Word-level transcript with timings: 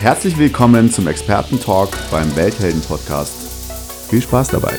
Herzlich 0.00 0.38
willkommen 0.38 0.92
zum 0.92 1.08
Experten-Talk 1.08 1.90
beim 2.12 2.36
Welthelden-Podcast. 2.36 4.08
Viel 4.08 4.22
Spaß 4.22 4.46
dabei! 4.46 4.78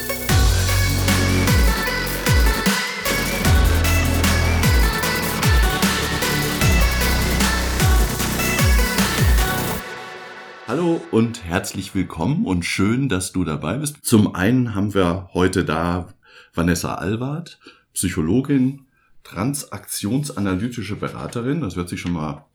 Hallo 10.69 11.01
und 11.11 11.43
herzlich 11.43 11.93
willkommen 11.93 12.45
und 12.45 12.63
schön, 12.63 13.09
dass 13.09 13.33
du 13.33 13.43
dabei 13.43 13.79
bist. 13.79 13.97
Zum 14.05 14.33
einen 14.35 14.73
haben 14.73 14.93
wir 14.93 15.31
heute 15.33 15.65
da 15.65 16.13
Vanessa 16.53 16.95
Alward, 16.95 17.59
Psychologin, 17.93 18.85
transaktionsanalytische 19.23 20.95
Beraterin. 20.95 21.59
Das 21.59 21.75
hört 21.75 21.89
sich 21.89 21.99
schon 21.99 22.13
mal 22.13 22.45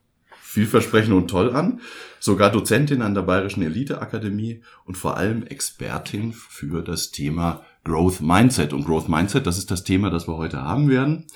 vielversprechend 0.55 1.13
und 1.13 1.29
toll 1.29 1.55
an. 1.55 1.81
Sogar 2.21 2.51
Dozentin 2.51 3.03
an 3.03 3.15
der 3.15 3.23
Bayerischen 3.23 3.63
Eliteakademie 3.63 4.63
und 4.85 4.97
vor 4.97 5.17
allem 5.17 5.43
Expertin 5.43 6.33
für 6.33 6.83
das 6.83 7.11
Thema 7.11 7.63
Growth 7.83 8.21
Mindset. 8.21 8.73
Und 8.73 8.85
Growth 8.85 9.09
Mindset, 9.09 9.47
das 9.47 9.59
ist 9.59 9.71
das 9.71 9.85
Thema, 9.85 10.11
das 10.11 10.29
wir 10.29 10.37
heute 10.37 10.63
haben 10.63 10.89
werden. 10.89 11.27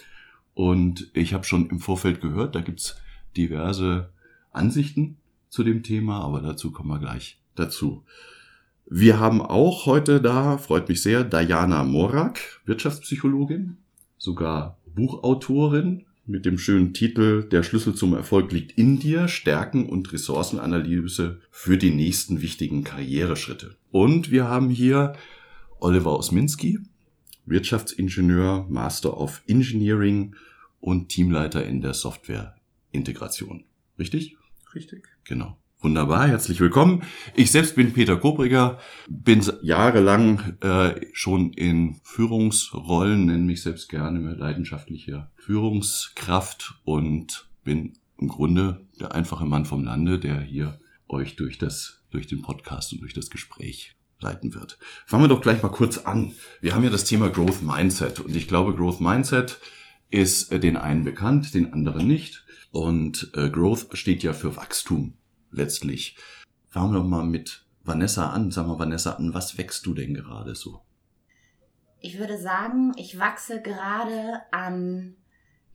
Und 0.54 1.10
ich 1.14 1.34
habe 1.34 1.44
schon 1.44 1.68
im 1.68 1.80
Vorfeld 1.80 2.20
gehört, 2.20 2.54
da 2.54 2.60
gibt's 2.60 2.96
diverse 3.36 4.10
Ansichten 4.52 5.16
zu 5.48 5.64
dem 5.64 5.82
Thema, 5.82 6.20
aber 6.20 6.40
dazu 6.40 6.70
kommen 6.70 6.88
wir 6.88 6.98
gleich 6.98 7.40
dazu. 7.54 8.04
Wir 8.86 9.18
haben 9.20 9.42
auch 9.42 9.86
heute 9.86 10.20
da, 10.20 10.58
freut 10.58 10.88
mich 10.88 11.02
sehr, 11.02 11.24
Diana 11.24 11.84
Morak, 11.84 12.62
Wirtschaftspsychologin, 12.64 13.76
sogar 14.16 14.78
Buchautorin 14.86 16.06
mit 16.28 16.44
dem 16.44 16.58
schönen 16.58 16.92
Titel 16.92 17.48
Der 17.48 17.62
Schlüssel 17.62 17.94
zum 17.94 18.14
Erfolg 18.14 18.52
liegt 18.52 18.78
in 18.78 18.98
dir, 18.98 19.28
Stärken 19.28 19.88
und 19.88 20.12
Ressourcenanalyse 20.12 21.40
für 21.50 21.78
die 21.78 21.90
nächsten 21.90 22.42
wichtigen 22.42 22.84
Karriereschritte. 22.84 23.76
Und 23.90 24.30
wir 24.30 24.46
haben 24.46 24.68
hier 24.68 25.14
Oliver 25.80 26.16
Osminski, 26.16 26.80
Wirtschaftsingenieur, 27.46 28.66
Master 28.68 29.18
of 29.18 29.42
Engineering 29.46 30.36
und 30.80 31.08
Teamleiter 31.08 31.64
in 31.64 31.80
der 31.80 31.94
Softwareintegration. 31.94 33.64
Richtig? 33.98 34.36
Richtig. 34.74 35.08
Genau. 35.24 35.56
Wunderbar, 35.80 36.26
herzlich 36.26 36.58
willkommen. 36.58 37.04
Ich 37.36 37.52
selbst 37.52 37.76
bin 37.76 37.92
Peter 37.92 38.16
Kobriger, 38.16 38.80
bin 39.08 39.46
jahrelang 39.62 40.56
äh, 40.60 41.06
schon 41.12 41.52
in 41.52 42.00
Führungsrollen, 42.02 43.26
nenne 43.26 43.44
mich 43.44 43.62
selbst 43.62 43.88
gerne 43.88 44.34
leidenschaftliche 44.34 45.30
Führungskraft 45.36 46.80
und 46.82 47.48
bin 47.62 47.92
im 48.18 48.26
Grunde 48.26 48.88
der 48.98 49.14
einfache 49.14 49.44
Mann 49.44 49.66
vom 49.66 49.84
Lande, 49.84 50.18
der 50.18 50.40
hier 50.40 50.80
euch 51.06 51.36
durch 51.36 51.58
das, 51.58 52.02
durch 52.10 52.26
den 52.26 52.42
Podcast 52.42 52.92
und 52.92 53.00
durch 53.00 53.14
das 53.14 53.30
Gespräch 53.30 53.94
leiten 54.18 54.56
wird. 54.56 54.80
Fangen 55.06 55.22
wir 55.22 55.28
doch 55.28 55.42
gleich 55.42 55.62
mal 55.62 55.68
kurz 55.68 55.98
an. 55.98 56.32
Wir 56.60 56.74
haben 56.74 56.82
ja 56.82 56.90
das 56.90 57.04
Thema 57.04 57.30
Growth 57.30 57.62
Mindset 57.62 58.18
und 58.18 58.34
ich 58.34 58.48
glaube, 58.48 58.74
Growth 58.74 59.00
Mindset 59.00 59.60
ist 60.10 60.50
äh, 60.50 60.58
den 60.58 60.76
einen 60.76 61.04
bekannt, 61.04 61.54
den 61.54 61.72
anderen 61.72 62.08
nicht. 62.08 62.44
Und 62.72 63.30
äh, 63.34 63.48
Growth 63.48 63.96
steht 63.96 64.24
ja 64.24 64.32
für 64.32 64.56
Wachstum 64.56 65.17
letztlich. 65.50 66.16
Fangen 66.68 66.92
wir 66.92 67.00
doch 67.00 67.06
mal 67.06 67.24
mit 67.24 67.64
Vanessa 67.82 68.30
an. 68.30 68.50
Sag 68.50 68.66
mal, 68.66 68.78
Vanessa, 68.78 69.12
an 69.12 69.34
was 69.34 69.58
wächst 69.58 69.86
du 69.86 69.94
denn 69.94 70.14
gerade 70.14 70.54
so? 70.54 70.82
Ich 72.00 72.18
würde 72.18 72.38
sagen, 72.38 72.92
ich 72.96 73.18
wachse 73.18 73.60
gerade 73.60 74.42
an 74.52 75.16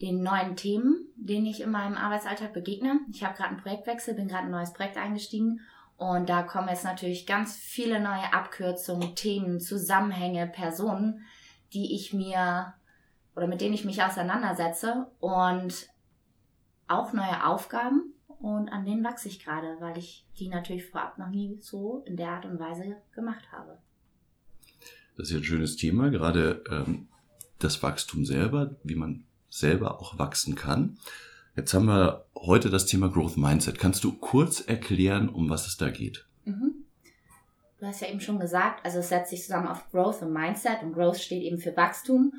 den 0.02 0.22
neuen 0.22 0.56
Themen, 0.56 1.08
denen 1.16 1.46
ich 1.46 1.62
in 1.62 1.72
meinem 1.72 1.98
Arbeitsalltag 1.98 2.54
begegne. 2.54 3.00
Ich 3.12 3.24
habe 3.24 3.36
gerade 3.36 3.50
einen 3.50 3.62
Projektwechsel, 3.62 4.14
bin 4.14 4.28
gerade 4.28 4.46
ein 4.46 4.52
neues 4.52 4.74
Projekt 4.74 4.98
eingestiegen 4.98 5.62
und 5.98 6.30
da 6.30 6.44
kommen 6.44 6.70
jetzt 6.70 6.84
natürlich 6.84 7.26
ganz 7.26 7.56
viele 7.56 8.00
neue 8.00 8.34
Abkürzungen, 8.34 9.16
Themen, 9.16 9.60
Zusammenhänge, 9.60 10.48
Personen, 10.48 11.26
die 11.74 11.96
ich 11.96 12.14
mir 12.14 12.74
oder 13.36 13.48
mit 13.48 13.62
denen 13.62 13.74
ich 13.74 13.86
mich 13.86 14.04
auseinandersetze 14.04 15.12
und 15.20 15.88
auch 16.88 17.14
neue 17.14 17.46
Aufgaben, 17.46 18.13
und 18.44 18.68
an 18.74 18.84
denen 18.84 19.06
wachse 19.06 19.30
ich 19.30 19.40
gerade, 19.40 19.78
weil 19.80 19.98
ich 19.98 20.26
die 20.38 20.50
natürlich 20.50 20.86
vorab 20.86 21.18
noch 21.18 21.30
nie 21.30 21.58
so 21.62 22.04
in 22.06 22.18
der 22.18 22.28
Art 22.28 22.46
und 22.46 22.60
Weise 22.60 22.98
gemacht 23.16 23.50
habe. 23.54 23.78
Das 25.16 25.28
ist 25.28 25.32
ja 25.32 25.38
ein 25.38 25.46
schönes 25.46 25.78
Thema, 25.78 26.10
gerade 26.10 26.62
ähm, 26.70 27.08
das 27.60 27.82
Wachstum 27.82 28.26
selber, 28.26 28.76
wie 28.84 28.96
man 28.96 29.24
selber 29.50 30.02
auch 30.02 30.20
wachsen 30.20 30.56
kann. 30.56 30.98
Jetzt 31.56 31.74
haben 31.74 31.86
wir 31.86 32.26
heute 32.36 32.70
das 32.70 32.86
Thema 32.86 33.08
Growth 33.08 33.38
Mindset. 33.38 33.80
Kannst 33.80 34.04
du 34.04 34.12
kurz 34.12 34.60
erklären, 34.60 35.30
um 35.30 35.50
was 35.50 35.66
es 35.66 35.78
da 35.78 35.90
geht? 35.90 36.26
Mhm. 36.44 36.84
Du 37.80 37.86
hast 37.86 38.02
ja 38.02 38.10
eben 38.10 38.20
schon 38.20 38.42
gesagt, 38.42 38.86
also 38.86 39.00
es 39.00 39.08
setzt 39.08 39.30
sich 39.30 39.44
zusammen 39.44 39.70
auf 39.70 39.90
Growth 39.90 40.22
und 40.22 40.34
Mindset 40.34 40.84
und 40.84 40.92
Growth 40.92 41.22
steht 41.22 41.44
eben 41.44 41.60
für 41.60 41.78
Wachstum 41.78 42.34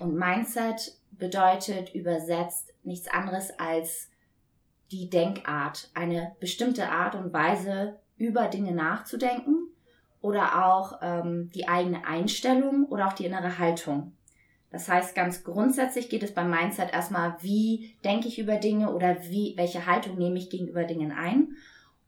und 0.00 0.16
Mindset 0.16 0.98
bedeutet 1.12 1.94
übersetzt 1.94 2.74
nichts 2.84 3.08
anderes 3.08 3.58
als 3.58 4.10
die 4.90 5.10
Denkart, 5.10 5.90
eine 5.94 6.36
bestimmte 6.40 6.88
Art 6.88 7.14
und 7.14 7.32
Weise, 7.32 7.98
über 8.16 8.48
Dinge 8.48 8.72
nachzudenken 8.72 9.68
oder 10.20 10.66
auch 10.66 11.00
ähm, 11.02 11.50
die 11.54 11.68
eigene 11.68 12.06
Einstellung 12.06 12.86
oder 12.86 13.08
auch 13.08 13.12
die 13.12 13.26
innere 13.26 13.58
Haltung. 13.58 14.12
Das 14.70 14.88
heißt, 14.88 15.14
ganz 15.14 15.44
grundsätzlich 15.44 16.08
geht 16.08 16.22
es 16.22 16.34
beim 16.34 16.50
Mindset 16.50 16.92
erstmal, 16.92 17.36
wie 17.40 17.94
denke 18.04 18.28
ich 18.28 18.38
über 18.38 18.56
Dinge 18.56 18.92
oder 18.92 19.22
wie, 19.22 19.54
welche 19.56 19.86
Haltung 19.86 20.18
nehme 20.18 20.38
ich 20.38 20.50
gegenüber 20.50 20.84
Dingen 20.84 21.12
ein. 21.12 21.56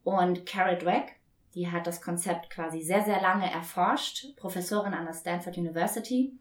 Und 0.03 0.45
Carrot 0.45 0.81
Dweck, 0.81 1.19
die 1.55 1.71
hat 1.71 1.87
das 1.87 2.01
Konzept 2.01 2.49
quasi 2.49 2.81
sehr, 2.81 3.03
sehr 3.03 3.21
lange 3.21 3.51
erforscht, 3.51 4.35
Professorin 4.35 4.93
an 4.93 5.05
der 5.05 5.13
Stanford 5.13 5.57
University, 5.57 6.33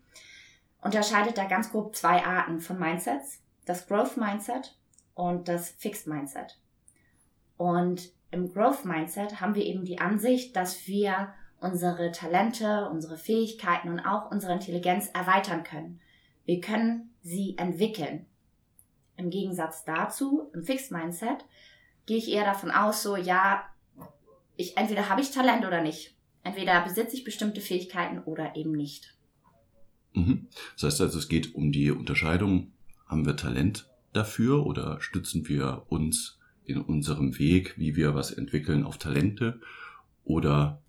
unterscheidet 0.82 1.38
da 1.38 1.44
ganz 1.44 1.70
grob 1.70 1.94
zwei 1.94 2.24
Arten 2.24 2.60
von 2.60 2.78
Mindsets. 2.78 3.40
Das 3.64 3.86
Growth 3.86 4.16
Mindset 4.16 4.76
und 5.18 5.48
das 5.48 5.70
Fixed 5.70 6.06
Mindset. 6.06 6.58
Und 7.56 8.12
im 8.30 8.52
Growth 8.52 8.84
Mindset 8.84 9.40
haben 9.40 9.56
wir 9.56 9.64
eben 9.64 9.84
die 9.84 9.98
Ansicht, 9.98 10.54
dass 10.54 10.86
wir 10.86 11.34
unsere 11.60 12.12
Talente, 12.12 12.88
unsere 12.88 13.18
Fähigkeiten 13.18 13.88
und 13.88 13.98
auch 13.98 14.30
unsere 14.30 14.52
Intelligenz 14.52 15.08
erweitern 15.12 15.64
können. 15.64 15.98
Wir 16.44 16.60
können 16.60 17.10
sie 17.20 17.58
entwickeln. 17.58 18.26
Im 19.16 19.30
Gegensatz 19.30 19.84
dazu, 19.84 20.52
im 20.54 20.62
Fixed 20.62 20.92
Mindset, 20.92 21.44
gehe 22.06 22.18
ich 22.18 22.30
eher 22.30 22.44
davon 22.44 22.70
aus, 22.70 23.02
so, 23.02 23.16
ja, 23.16 23.64
ich, 24.54 24.76
entweder 24.76 25.08
habe 25.08 25.20
ich 25.20 25.32
Talent 25.32 25.66
oder 25.66 25.82
nicht. 25.82 26.14
Entweder 26.44 26.80
besitze 26.82 27.16
ich 27.16 27.24
bestimmte 27.24 27.60
Fähigkeiten 27.60 28.20
oder 28.20 28.54
eben 28.54 28.70
nicht. 28.70 29.16
Mhm. 30.12 30.46
Das 30.74 30.84
heißt 30.84 31.00
also, 31.00 31.18
es 31.18 31.28
geht 31.28 31.56
um 31.56 31.72
die 31.72 31.90
Unterscheidung, 31.90 32.70
haben 33.08 33.26
wir 33.26 33.36
Talent 33.36 33.87
dafür 34.12 34.66
oder 34.66 35.00
stützen 35.00 35.48
wir 35.48 35.84
uns 35.88 36.38
in 36.64 36.80
unserem 36.80 37.38
Weg, 37.38 37.78
wie 37.78 37.96
wir 37.96 38.14
was 38.14 38.30
entwickeln, 38.30 38.84
auf 38.84 38.98
Talente 38.98 39.60
oder 40.24 40.82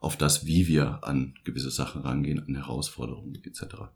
auf 0.00 0.16
das, 0.16 0.46
wie 0.46 0.66
wir 0.66 1.00
an 1.02 1.34
gewisse 1.44 1.70
Sachen 1.70 2.02
rangehen, 2.02 2.42
an 2.46 2.54
Herausforderungen 2.54 3.34
etc. 3.44 3.90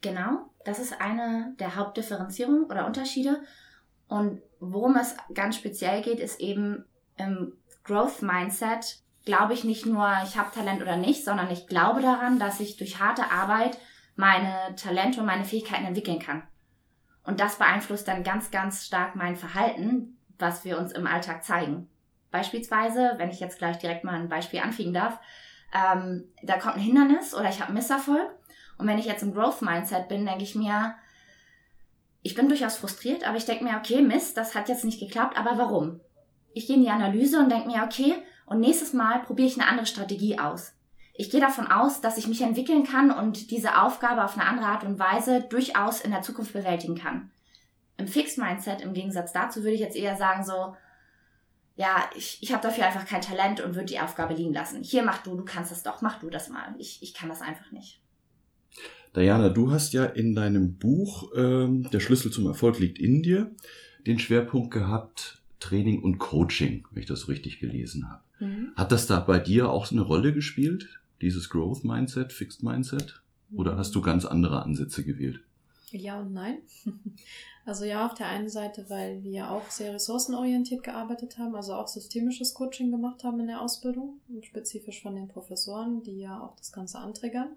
Genau, 0.00 0.50
das 0.64 0.80
ist 0.80 1.00
eine 1.00 1.54
der 1.60 1.76
Hauptdifferenzierungen 1.76 2.64
oder 2.64 2.86
Unterschiede. 2.86 3.40
Und 4.08 4.42
worum 4.58 4.96
es 4.96 5.14
ganz 5.32 5.56
speziell 5.56 6.02
geht, 6.02 6.20
ist 6.20 6.40
eben 6.40 6.84
im 7.16 7.52
Growth 7.84 8.22
Mindset, 8.22 8.98
glaube 9.24 9.54
ich 9.54 9.64
nicht 9.64 9.86
nur, 9.86 10.10
ich 10.24 10.36
habe 10.36 10.54
Talent 10.54 10.82
oder 10.82 10.96
nicht, 10.96 11.24
sondern 11.24 11.50
ich 11.50 11.66
glaube 11.68 12.02
daran, 12.02 12.38
dass 12.38 12.60
ich 12.60 12.76
durch 12.76 13.00
harte 13.00 13.30
Arbeit 13.30 13.78
meine 14.16 14.74
Talente 14.76 15.20
und 15.20 15.26
meine 15.26 15.44
Fähigkeiten 15.44 15.86
entwickeln 15.86 16.18
kann. 16.18 16.42
Und 17.24 17.40
das 17.40 17.56
beeinflusst 17.56 18.06
dann 18.06 18.22
ganz, 18.22 18.50
ganz 18.50 18.86
stark 18.86 19.16
mein 19.16 19.36
Verhalten, 19.36 20.18
was 20.38 20.64
wir 20.64 20.78
uns 20.78 20.92
im 20.92 21.06
Alltag 21.06 21.44
zeigen. 21.44 21.88
Beispielsweise, 22.30 23.14
wenn 23.16 23.30
ich 23.30 23.40
jetzt 23.40 23.58
gleich 23.58 23.78
direkt 23.78 24.04
mal 24.04 24.14
ein 24.14 24.28
Beispiel 24.28 24.60
anfügen 24.60 24.92
darf, 24.92 25.18
ähm, 25.72 26.24
da 26.42 26.58
kommt 26.58 26.76
ein 26.76 26.82
Hindernis 26.82 27.34
oder 27.34 27.48
ich 27.48 27.60
habe 27.60 27.72
Misserfolg. 27.72 28.30
Und 28.76 28.86
wenn 28.86 28.98
ich 28.98 29.06
jetzt 29.06 29.22
im 29.22 29.32
Growth 29.32 29.62
Mindset 29.62 30.08
bin, 30.08 30.26
denke 30.26 30.42
ich 30.42 30.54
mir, 30.54 30.94
ich 32.22 32.34
bin 32.34 32.48
durchaus 32.48 32.76
frustriert, 32.76 33.26
aber 33.26 33.36
ich 33.36 33.44
denke 33.44 33.64
mir, 33.64 33.76
okay, 33.76 34.02
Mist, 34.02 34.36
das 34.36 34.54
hat 34.54 34.68
jetzt 34.68 34.84
nicht 34.84 35.00
geklappt, 35.00 35.38
aber 35.38 35.58
warum? 35.58 36.00
Ich 36.52 36.66
gehe 36.66 36.76
in 36.76 36.82
die 36.82 36.90
Analyse 36.90 37.38
und 37.38 37.50
denke 37.50 37.68
mir, 37.68 37.84
okay, 37.84 38.14
und 38.46 38.60
nächstes 38.60 38.92
Mal 38.92 39.20
probiere 39.20 39.48
ich 39.48 39.60
eine 39.60 39.68
andere 39.68 39.86
Strategie 39.86 40.38
aus 40.38 40.73
ich 41.16 41.30
gehe 41.30 41.40
davon 41.40 41.68
aus, 41.68 42.00
dass 42.00 42.18
ich 42.18 42.26
mich 42.26 42.42
entwickeln 42.42 42.82
kann 42.82 43.12
und 43.12 43.52
diese 43.52 43.80
Aufgabe 43.80 44.24
auf 44.24 44.36
eine 44.36 44.46
andere 44.46 44.66
Art 44.66 44.82
und 44.82 44.98
Weise 44.98 45.42
durchaus 45.48 46.00
in 46.00 46.10
der 46.10 46.22
Zukunft 46.22 46.52
bewältigen 46.52 46.96
kann. 46.96 47.30
Im 47.96 48.08
Fixed 48.08 48.38
Mindset, 48.38 48.80
im 48.80 48.94
Gegensatz 48.94 49.32
dazu, 49.32 49.62
würde 49.62 49.74
ich 49.74 49.80
jetzt 49.80 49.96
eher 49.96 50.16
sagen 50.16 50.44
so, 50.44 50.74
ja, 51.76 52.08
ich, 52.16 52.38
ich 52.40 52.52
habe 52.52 52.62
dafür 52.62 52.86
einfach 52.86 53.06
kein 53.06 53.20
Talent 53.20 53.60
und 53.60 53.74
würde 53.74 53.86
die 53.86 54.00
Aufgabe 54.00 54.34
liegen 54.34 54.52
lassen. 54.52 54.82
Hier 54.82 55.04
mach 55.04 55.22
du, 55.22 55.36
du 55.36 55.44
kannst 55.44 55.70
das 55.70 55.84
doch, 55.84 56.02
mach 56.02 56.18
du 56.18 56.30
das 56.30 56.48
mal. 56.48 56.74
Ich, 56.78 57.02
ich 57.02 57.14
kann 57.14 57.28
das 57.28 57.42
einfach 57.42 57.70
nicht. 57.70 58.00
Diana, 59.14 59.48
du 59.48 59.70
hast 59.70 59.92
ja 59.92 60.04
in 60.04 60.34
deinem 60.34 60.76
Buch 60.76 61.30
ähm, 61.36 61.88
Der 61.92 62.00
Schlüssel 62.00 62.32
zum 62.32 62.46
Erfolg 62.46 62.80
liegt 62.80 62.98
in 62.98 63.22
dir 63.22 63.52
den 64.06 64.18
Schwerpunkt 64.18 64.72
gehabt, 64.72 65.40
Training 65.60 66.02
und 66.02 66.18
Coaching, 66.18 66.86
wenn 66.90 67.02
ich 67.02 67.08
das 67.08 67.28
richtig 67.28 67.58
gelesen 67.58 68.10
habe. 68.10 68.22
Mhm. 68.40 68.72
Hat 68.76 68.92
das 68.92 69.06
da 69.06 69.20
bei 69.20 69.38
dir 69.38 69.70
auch 69.70 69.90
eine 69.90 70.02
Rolle 70.02 70.32
gespielt, 70.34 71.00
dieses 71.24 71.48
Growth 71.48 71.84
Mindset, 71.84 72.32
Fixed 72.32 72.62
Mindset? 72.62 73.22
Oder 73.56 73.76
hast 73.76 73.94
du 73.94 74.02
ganz 74.02 74.24
andere 74.24 74.62
Ansätze 74.62 75.04
gewählt? 75.04 75.40
Ja 75.90 76.20
und 76.20 76.32
nein. 76.32 76.58
Also 77.66 77.86
ja, 77.86 78.04
auf 78.04 78.12
der 78.12 78.28
einen 78.28 78.50
Seite, 78.50 78.84
weil 78.90 79.22
wir 79.22 79.50
auch 79.50 79.70
sehr 79.70 79.94
ressourcenorientiert 79.94 80.82
gearbeitet 80.82 81.38
haben, 81.38 81.56
also 81.56 81.72
auch 81.72 81.88
systemisches 81.88 82.52
Coaching 82.52 82.90
gemacht 82.90 83.24
haben 83.24 83.40
in 83.40 83.46
der 83.46 83.62
Ausbildung, 83.62 84.20
spezifisch 84.42 85.00
von 85.00 85.16
den 85.16 85.28
Professoren, 85.28 86.02
die 86.02 86.18
ja 86.18 86.42
auch 86.42 86.54
das 86.56 86.72
Ganze 86.72 86.98
anträgern. 86.98 87.56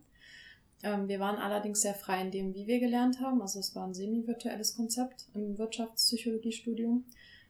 Ähm, 0.81 1.09
wir 1.09 1.19
waren 1.19 1.35
allerdings 1.35 1.81
sehr 1.81 1.93
frei 1.93 2.21
in 2.21 2.31
dem, 2.31 2.53
wie 2.53 2.67
wir 2.67 2.79
gelernt 2.79 3.19
haben. 3.19 3.41
Also 3.41 3.59
es 3.59 3.75
war 3.75 3.85
ein 3.85 3.93
semi-virtuelles 3.93 4.77
Konzept 4.77 5.27
im 5.33 5.57
Wirtschaftspsychologiestudium, 5.57 7.03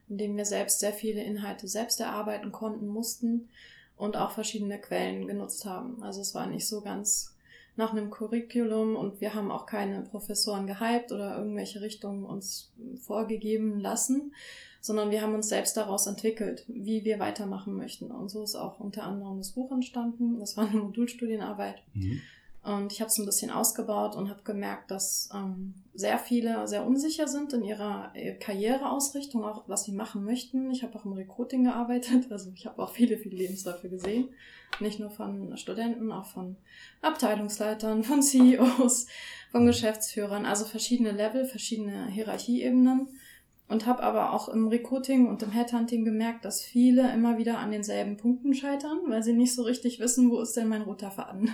in 0.10 0.18
dem 0.18 0.36
wir 0.36 0.46
selbst 0.46 0.80
sehr 0.80 0.94
viele 0.94 1.24
Inhalte 1.24 1.68
selbst 1.68 2.00
erarbeiten 2.00 2.52
konnten, 2.52 2.88
mussten 2.88 3.50
und 3.98 4.16
auch 4.16 4.32
verschiedene 4.32 4.80
Quellen 4.80 5.28
genutzt 5.28 5.66
haben. 5.66 6.02
Also 6.02 6.22
es 6.22 6.36
war 6.36 6.48
nicht 6.48 6.68
so 6.68 6.82
ganz 6.82 7.34
nach 7.76 7.92
einem 7.92 8.10
Curriculum 8.10 8.96
und 8.96 9.22
wir 9.22 9.34
haben 9.36 9.52
auch 9.52 9.66
keine 9.66 10.02
Professoren 10.02 10.66
gehypt 10.66 11.12
oder 11.12 11.38
irgendwelche 11.38 11.82
Richtungen 11.82 12.26
uns 12.26 12.72
vorgegeben 13.00 13.80
lassen, 13.80 14.34
sondern 14.82 15.12
wir 15.12 15.22
haben 15.22 15.36
uns 15.36 15.50
selbst 15.50 15.78
daraus 15.78 16.08
entwickelt, 16.08 16.64
wie 16.68 17.04
wir 17.04 17.20
weitermachen 17.20 17.76
möchten. 17.76 18.10
Und 18.10 18.30
so 18.30 18.44
ist 18.44 18.56
auch 18.56 18.80
unter 18.80 19.04
anderem 19.04 19.38
das 19.38 19.52
Buch 19.52 19.72
entstanden. 19.72 20.40
Das 20.40 20.58
war 20.58 20.68
eine 20.68 20.80
Modulstudienarbeit. 20.80 21.84
Mhm. 21.94 22.22
Und 22.64 22.92
ich 22.92 23.00
habe 23.00 23.08
es 23.10 23.18
ein 23.18 23.26
bisschen 23.26 23.50
ausgebaut 23.50 24.16
und 24.16 24.30
habe 24.30 24.44
gemerkt, 24.44 24.92
dass 24.92 25.30
ähm, 25.34 25.74
sehr 25.94 26.20
viele 26.20 26.68
sehr 26.68 26.86
unsicher 26.86 27.28
sind 27.28 27.54
in 27.54 27.64
ihrer 27.64 28.12
äh, 28.14 28.34
Karriereausrichtung, 28.34 29.46
auch 29.46 29.70
was 29.70 29.86
sie 29.86 29.94
machen 29.94 30.26
möchten. 30.26 30.70
Ich 30.72 30.84
habe 30.84 30.96
auch 30.96 31.06
im 31.06 31.14
Recruiting 31.14 31.64
gearbeitet, 31.64 32.28
also 32.32 32.52
ich 32.54 32.66
habe 32.66 32.82
auch 32.84 32.92
viele, 32.92 33.18
viele 33.18 33.38
Lebensläufe 33.38 33.90
gesehen. 33.90 34.30
Nicht 34.82 35.00
nur 35.00 35.10
von 35.10 35.56
Studenten, 35.56 36.12
auch 36.12 36.26
von 36.26 36.58
Abteilungsleitern, 37.02 38.04
von 38.04 38.22
CEOs, 38.22 39.08
von 39.52 39.66
Geschäftsführern, 39.66 40.46
also 40.46 40.66
verschiedene 40.66 41.12
Level, 41.12 41.46
verschiedene 41.46 42.08
Hierarchieebenen. 42.08 43.08
Und 43.70 43.86
habe 43.86 44.04
aber 44.04 44.34
auch 44.34 44.48
im 44.48 44.68
Recruiting 44.68 45.28
und 45.28 45.44
im 45.44 45.52
Headhunting 45.52 46.06
gemerkt, 46.06 46.46
dass 46.46 46.62
viele 46.62 47.14
immer 47.14 47.38
wieder 47.38 47.58
an 47.58 47.72
denselben 47.72 48.16
Punkten 48.16 48.54
scheitern, 48.54 49.00
weil 49.08 49.24
sie 49.24 49.34
nicht 49.34 49.54
so 49.54 49.64
richtig 49.64 50.00
wissen, 50.00 50.32
wo 50.32 50.40
ist 50.40 50.56
denn 50.56 50.70
mein 50.70 50.84
roter 50.84 51.12
Faden. 51.12 51.54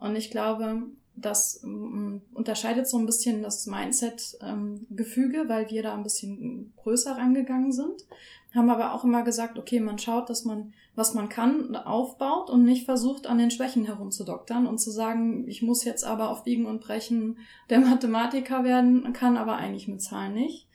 Und 0.00 0.16
ich 0.16 0.30
glaube, 0.30 0.82
das 1.16 1.62
ähm, 1.62 2.22
unterscheidet 2.32 2.88
so 2.88 2.98
ein 2.98 3.06
bisschen 3.06 3.42
das 3.42 3.66
Mindset-Gefüge, 3.66 5.44
weil 5.48 5.70
wir 5.70 5.82
da 5.82 5.94
ein 5.94 6.02
bisschen 6.02 6.72
größer 6.82 7.16
rangegangen 7.16 7.72
sind. 7.72 8.06
Haben 8.54 8.70
aber 8.70 8.94
auch 8.94 9.04
immer 9.04 9.22
gesagt, 9.22 9.58
okay, 9.58 9.78
man 9.78 9.98
schaut, 9.98 10.28
dass 10.28 10.44
man, 10.44 10.72
was 10.96 11.14
man 11.14 11.28
kann, 11.28 11.76
aufbaut 11.76 12.50
und 12.50 12.64
nicht 12.64 12.84
versucht, 12.84 13.26
an 13.28 13.38
den 13.38 13.50
Schwächen 13.50 13.84
herumzudoktern 13.84 14.66
und 14.66 14.78
zu 14.78 14.90
sagen, 14.90 15.46
ich 15.46 15.62
muss 15.62 15.84
jetzt 15.84 16.04
aber 16.04 16.30
auf 16.30 16.42
Biegen 16.42 16.66
und 16.66 16.80
Brechen 16.80 17.38
der 17.68 17.80
Mathematiker 17.80 18.64
werden, 18.64 19.12
kann 19.12 19.36
aber 19.36 19.56
eigentlich 19.56 19.86
mit 19.86 20.02
Zahlen 20.02 20.34
nicht 20.34 20.69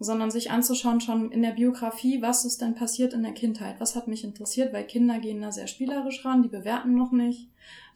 sondern 0.00 0.30
sich 0.30 0.50
anzuschauen 0.50 1.02
schon 1.02 1.30
in 1.30 1.42
der 1.42 1.52
Biografie, 1.52 2.22
was 2.22 2.46
ist 2.46 2.62
denn 2.62 2.74
passiert 2.74 3.12
in 3.12 3.22
der 3.22 3.34
Kindheit, 3.34 3.78
was 3.80 3.94
hat 3.94 4.08
mich 4.08 4.24
interessiert, 4.24 4.72
weil 4.72 4.86
Kinder 4.86 5.18
gehen 5.18 5.42
da 5.42 5.52
sehr 5.52 5.66
spielerisch 5.66 6.24
ran, 6.24 6.42
die 6.42 6.48
bewerten 6.48 6.94
noch 6.94 7.12
nicht, 7.12 7.48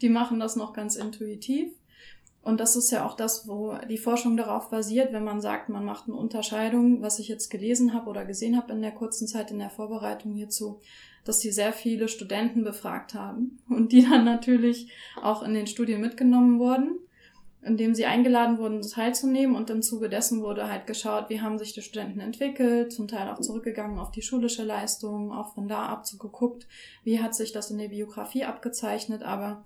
die 0.03 0.11
machen 0.11 0.39
das 0.39 0.55
noch 0.55 0.75
ganz 0.75 0.97
intuitiv. 0.97 1.73
Und 2.43 2.61
das 2.61 2.77
ist 2.77 2.91
ja 2.91 3.07
auch 3.07 3.17
das, 3.17 3.49
wo 3.49 3.75
die 3.89 3.97
Forschung 3.97 4.37
darauf 4.37 4.69
basiert, 4.69 5.15
wenn 5.15 5.25
man 5.25 5.41
sagt, 5.41 5.71
man 5.71 5.87
macht 5.87 6.05
eine 6.07 6.17
Unterscheidung, 6.17 7.01
was 7.01 7.19
ich 7.19 7.29
jetzt 7.29 7.49
gelesen 7.49 7.95
habe 7.95 8.11
oder 8.11 8.27
gesehen 8.27 8.59
habe 8.59 8.75
in 8.75 8.83
der 8.83 8.93
kurzen 8.93 9.27
Zeit 9.27 9.51
in 9.51 9.59
der 9.59 9.71
Vorbereitung 9.71 10.35
hierzu, 10.35 10.81
dass 11.25 11.41
sie 11.41 11.53
sehr 11.53 11.73
viele 11.73 12.07
Studenten 12.09 12.63
befragt 12.63 13.15
haben 13.15 13.61
und 13.71 13.93
die 13.93 14.03
dann 14.03 14.27
natürlich 14.27 14.93
auch 15.23 15.43
in 15.43 15.55
den 15.55 15.67
Studien 15.67 16.03
mitgenommen 16.03 16.59
wurden 16.59 16.99
in 17.65 17.77
dem 17.77 17.95
sie 17.95 18.07
eingeladen 18.07 18.59
wurden, 18.59 18.83
teilzunehmen. 18.83 19.57
Und 19.57 19.71
im 19.71 19.83
Zuge 19.83 20.09
dessen 20.09 20.43
wurde 20.43 20.69
halt 20.69 20.87
geschaut, 20.87 21.31
wie 21.31 21.41
haben 21.41 21.59
sich 21.59 21.73
die 21.73 21.83
Studenten 21.83 22.21
entwickelt, 22.21 22.93
zum 22.93 23.09
Teil 23.09 23.29
auch 23.29 23.41
zurückgegangen 23.41 23.99
auf 23.99 24.11
die 24.11 24.23
schulische 24.23 24.65
Leistung, 24.65 25.33
auch 25.33 25.55
von 25.55 25.69
da 25.69 25.87
ab 25.87 26.05
geguckt, 26.19 26.67
wie 27.03 27.21
hat 27.21 27.35
sich 27.35 27.53
das 27.53 27.71
in 27.71 27.79
der 27.79 27.89
Biografie 27.89 28.45
abgezeichnet, 28.45 29.23
aber 29.23 29.65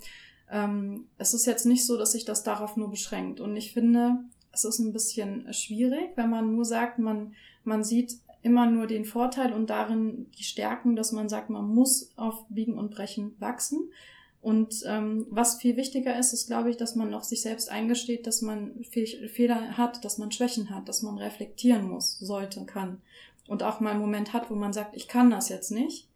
ähm, 0.50 1.06
es 1.19 1.35
ist 1.35 1.47
jetzt 1.47 1.67
nicht 1.67 1.85
so, 1.85 1.97
dass 1.97 2.12
sich 2.12 2.25
das 2.25 2.45
darauf 2.45 2.77
nur 2.77 2.91
beschränkt. 2.91 3.41
Und 3.41 3.56
ich 3.56 3.73
finde, 3.73 4.19
es 4.53 4.65
ist 4.65 4.79
ein 4.79 4.93
bisschen 4.93 5.53
schwierig, 5.53 6.11
wenn 6.17 6.31
man 6.31 6.55
nur 6.55 6.65
sagt, 6.65 6.99
man, 6.99 7.35
man 7.65 7.83
sieht 7.83 8.19
immer 8.43 8.67
nur 8.67 8.87
den 8.87 9.05
Vorteil 9.05 9.53
und 9.53 9.69
darin 9.69 10.27
die 10.39 10.45
Stärken, 10.45 10.97
dass 10.97 11.12
man 11.12 11.29
sagt, 11.29 11.50
man 11.50 11.67
muss 11.67 12.12
auf 12.17 12.45
Biegen 12.49 12.79
und 12.79 12.91
Brechen 12.91 13.35
wachsen. 13.41 13.91
Und 14.40 14.85
ähm, 14.87 15.26
was 15.31 15.56
viel 15.56 15.76
wichtiger 15.76 16.17
ist, 16.19 16.32
ist, 16.32 16.46
glaube 16.46 16.70
ich, 16.70 16.76
dass 16.76 16.94
man 16.94 17.12
auch 17.12 17.25
sich 17.25 17.43
selbst 17.43 17.70
eingesteht, 17.70 18.26
dass 18.26 18.40
man 18.40 18.85
Fehler 18.85 19.76
hat, 19.76 20.05
dass 20.05 20.19
man 20.19 20.31
Schwächen 20.31 20.70
hat, 20.70 20.88
dass 20.88 21.02
man 21.02 21.19
reflektieren 21.19 21.88
muss, 21.88 22.19
sollte, 22.19 22.64
kann. 22.64 23.00
Und 23.49 23.62
auch 23.62 23.81
mal 23.81 23.90
einen 23.90 24.00
Moment 24.00 24.32
hat, 24.32 24.50
wo 24.50 24.55
man 24.55 24.73
sagt, 24.73 24.96
ich 24.96 25.08
kann 25.08 25.31
das 25.31 25.49
jetzt 25.49 25.70
nicht. 25.70 26.08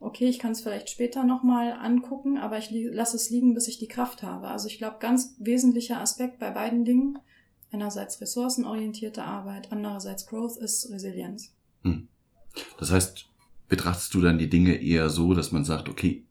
Okay, 0.00 0.28
ich 0.28 0.38
kann 0.38 0.52
es 0.52 0.62
vielleicht 0.62 0.88
später 0.88 1.24
nochmal 1.24 1.72
angucken, 1.72 2.38
aber 2.38 2.58
ich 2.58 2.70
lasse 2.70 3.16
es 3.16 3.30
liegen, 3.30 3.54
bis 3.54 3.68
ich 3.68 3.78
die 3.78 3.86
Kraft 3.86 4.22
habe. 4.22 4.48
Also 4.48 4.66
ich 4.66 4.78
glaube, 4.78 4.96
ganz 4.98 5.36
wesentlicher 5.38 6.00
Aspekt 6.00 6.38
bei 6.38 6.50
beiden 6.50 6.86
Dingen, 6.86 7.18
einerseits 7.70 8.20
ressourcenorientierte 8.20 9.22
Arbeit, 9.22 9.70
andererseits 9.70 10.26
Growth, 10.26 10.56
ist 10.56 10.90
Resilienz. 10.90 11.54
Hm. 11.84 12.08
Das 12.78 12.90
heißt, 12.90 13.28
betrachtest 13.68 14.12
du 14.14 14.22
dann 14.22 14.38
die 14.38 14.48
Dinge 14.48 14.74
eher 14.74 15.10
so, 15.10 15.34
dass 15.34 15.52
man 15.52 15.64
sagt, 15.64 15.90
okay, 15.90 16.24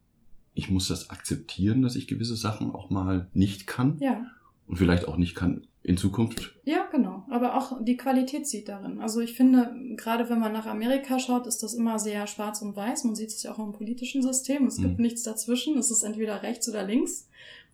ich 0.60 0.70
muss 0.70 0.90
das 0.90 1.10
akzeptieren, 1.10 1.82
dass 1.82 1.96
ich 1.96 2.06
gewisse 2.06 2.36
Sachen 2.36 2.72
auch 2.72 2.90
mal 2.90 3.30
nicht 3.34 3.66
kann. 3.66 3.98
Ja. 4.00 4.26
Und 4.68 4.76
vielleicht 4.76 5.08
auch 5.08 5.16
nicht 5.16 5.34
kann 5.34 5.66
in 5.84 5.96
Zukunft. 5.96 6.54
Ja, 6.66 6.86
genau. 6.92 7.24
Aber 7.30 7.56
auch 7.56 7.82
die 7.82 7.96
Qualität 7.96 8.46
sieht 8.46 8.68
darin. 8.68 9.00
Also 9.00 9.22
ich 9.22 9.34
finde, 9.34 9.74
gerade 9.96 10.30
wenn 10.30 10.40
man 10.40 10.52
nach 10.52 10.66
Amerika 10.66 11.18
schaut, 11.18 11.48
ist 11.48 11.64
das 11.64 11.74
immer 11.74 11.98
sehr 11.98 12.28
schwarz 12.28 12.62
und 12.62 12.76
weiß. 12.76 13.06
Man 13.06 13.16
sieht 13.16 13.30
es 13.30 13.42
ja 13.42 13.54
auch 13.54 13.60
im 13.60 13.72
politischen 13.72 14.22
System. 14.22 14.68
Es 14.68 14.78
gibt 14.78 14.98
mhm. 14.98 15.04
nichts 15.04 15.24
dazwischen. 15.24 15.78
Es 15.78 15.92
ist 15.92 16.04
entweder 16.04 16.44
rechts 16.44 16.68
oder 16.68 16.84
links. 16.84 17.30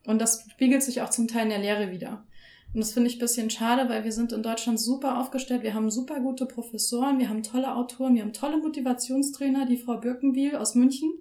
Und 0.05 0.21
das 0.21 0.45
spiegelt 0.51 0.83
sich 0.83 1.01
auch 1.01 1.09
zum 1.09 1.27
Teil 1.27 1.43
in 1.43 1.49
der 1.49 1.59
Lehre 1.59 1.91
wieder. 1.91 2.23
Und 2.71 2.81
das 2.81 2.93
finde 2.93 3.09
ich 3.09 3.15
ein 3.15 3.19
bisschen 3.19 3.49
schade, 3.49 3.89
weil 3.89 4.03
wir 4.03 4.11
sind 4.11 4.31
in 4.31 4.43
Deutschland 4.43 4.79
super 4.79 5.19
aufgestellt. 5.19 5.63
Wir 5.63 5.73
haben 5.73 5.89
super 5.89 6.19
gute 6.19 6.45
Professoren, 6.45 7.17
wir 7.17 7.29
haben 7.29 7.41
tolle 7.41 7.73
Autoren, 7.75 8.13
wir 8.13 8.21
haben 8.21 8.33
tolle 8.33 8.57
Motivationstrainer, 8.57 9.65
die 9.65 9.77
Frau 9.77 9.97
Birkenbiel 9.97 10.55
aus 10.55 10.75
München 10.75 11.11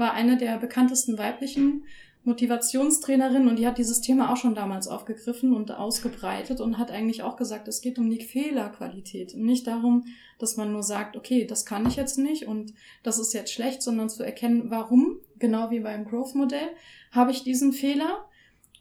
war 0.00 0.14
eine 0.14 0.36
der 0.36 0.58
bekanntesten 0.58 1.16
weiblichen 1.16 1.84
Motivationstrainerinnen 2.24 3.48
und 3.48 3.58
die 3.58 3.66
hat 3.66 3.78
dieses 3.78 4.00
Thema 4.00 4.32
auch 4.32 4.36
schon 4.36 4.54
damals 4.54 4.88
aufgegriffen 4.88 5.54
und 5.54 5.70
ausgebreitet 5.70 6.60
und 6.60 6.76
hat 6.76 6.90
eigentlich 6.90 7.22
auch 7.22 7.36
gesagt, 7.36 7.66
es 7.66 7.80
geht 7.80 7.98
um 7.98 8.10
die 8.10 8.22
Fehlerqualität 8.22 9.34
und 9.34 9.44
nicht 9.44 9.66
darum, 9.66 10.04
dass 10.38 10.56
man 10.56 10.72
nur 10.72 10.82
sagt, 10.82 11.16
okay, 11.16 11.46
das 11.46 11.64
kann 11.64 11.86
ich 11.86 11.96
jetzt 11.96 12.18
nicht 12.18 12.46
und 12.46 12.74
das 13.02 13.18
ist 13.18 13.32
jetzt 13.32 13.52
schlecht, 13.52 13.82
sondern 13.82 14.10
zu 14.10 14.22
erkennen, 14.22 14.64
warum, 14.70 15.16
genau 15.38 15.70
wie 15.70 15.80
beim 15.80 16.04
Growth-Modell, 16.04 16.68
habe 17.10 17.30
ich 17.30 17.42
diesen 17.42 17.72
Fehler 17.72 18.26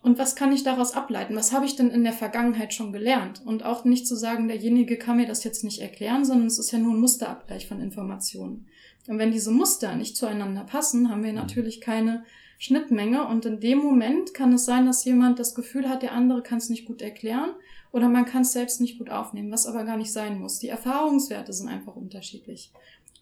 und 0.02 0.18
was 0.18 0.36
kann 0.36 0.52
ich 0.52 0.64
daraus 0.64 0.94
ableiten? 0.94 1.36
Was 1.36 1.54
habe 1.54 1.66
ich 1.66 1.76
denn 1.76 1.92
in 1.92 2.04
der 2.04 2.14
Vergangenheit 2.14 2.74
schon 2.74 2.92
gelernt? 2.92 3.42
Und 3.46 3.64
auch 3.64 3.84
nicht 3.84 4.08
zu 4.08 4.16
sagen, 4.16 4.48
derjenige 4.48 4.98
kann 4.98 5.18
mir 5.18 5.28
das 5.28 5.44
jetzt 5.44 5.64
nicht 5.64 5.80
erklären, 5.80 6.24
sondern 6.24 6.48
es 6.48 6.60
ist 6.60 6.72
ja 6.72 6.80
nur 6.80 6.94
ein 6.94 7.02
Musterabgleich 7.02 7.68
von 7.68 7.82
Informationen. 7.82 8.68
Und 9.10 9.18
wenn 9.18 9.32
diese 9.32 9.50
Muster 9.50 9.96
nicht 9.96 10.16
zueinander 10.16 10.64
passen, 10.64 11.10
haben 11.10 11.24
wir 11.24 11.34
natürlich 11.34 11.82
keine 11.82 12.24
Schnittmenge. 12.60 13.26
Und 13.26 13.44
in 13.44 13.60
dem 13.60 13.80
Moment 13.80 14.36
kann 14.36 14.54
es 14.54 14.66
sein, 14.66 14.86
dass 14.86 15.04
jemand 15.04 15.40
das 15.40 15.56
Gefühl 15.56 15.90
hat, 15.90 16.04
der 16.04 16.12
andere 16.12 16.44
kann 16.44 16.60
es 16.60 16.70
nicht 16.70 16.86
gut 16.86 17.02
erklären 17.02 17.50
oder 17.92 18.08
man 18.08 18.26
kann 18.26 18.44
es 18.44 18.54
selbst 18.54 18.80
nicht 18.80 19.00
gut 19.00 19.10
aufnehmen, 19.10 19.52
was 19.52 19.66
aber 19.66 19.84
gar 19.84 19.98
nicht 19.98 20.14
sein 20.14 20.40
muss. 20.40 20.60
Die 20.60 20.70
Erfahrungswerte 20.70 21.54
sind 21.54 21.70
einfach 21.70 21.96
unterschiedlich. 21.96 22.72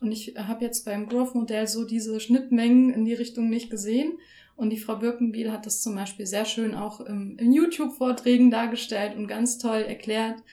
Und 0.01 0.11
ich 0.11 0.35
habe 0.37 0.65
jetzt 0.65 0.83
beim 0.83 1.07
Growth-Modell 1.07 1.67
so 1.67 1.85
diese 1.85 2.19
Schnittmengen 2.19 2.89
in 2.89 3.05
die 3.05 3.13
Richtung 3.13 3.49
nicht 3.49 3.69
gesehen. 3.69 4.19
Und 4.57 4.71
die 4.71 4.79
Frau 4.79 4.97
Birkenbiel 4.97 5.53
hat 5.53 5.65
das 5.65 5.81
zum 5.81 5.95
Beispiel 5.95 6.25
sehr 6.25 6.43
schön 6.43 6.75
auch 6.75 6.99
im, 6.99 7.37
in 7.37 7.53
YouTube-Vorträgen 7.53 8.51
dargestellt 8.51 9.15
und 9.15 9.27
ganz 9.27 9.57
toll 9.57 9.85
erklärt. 9.87 10.43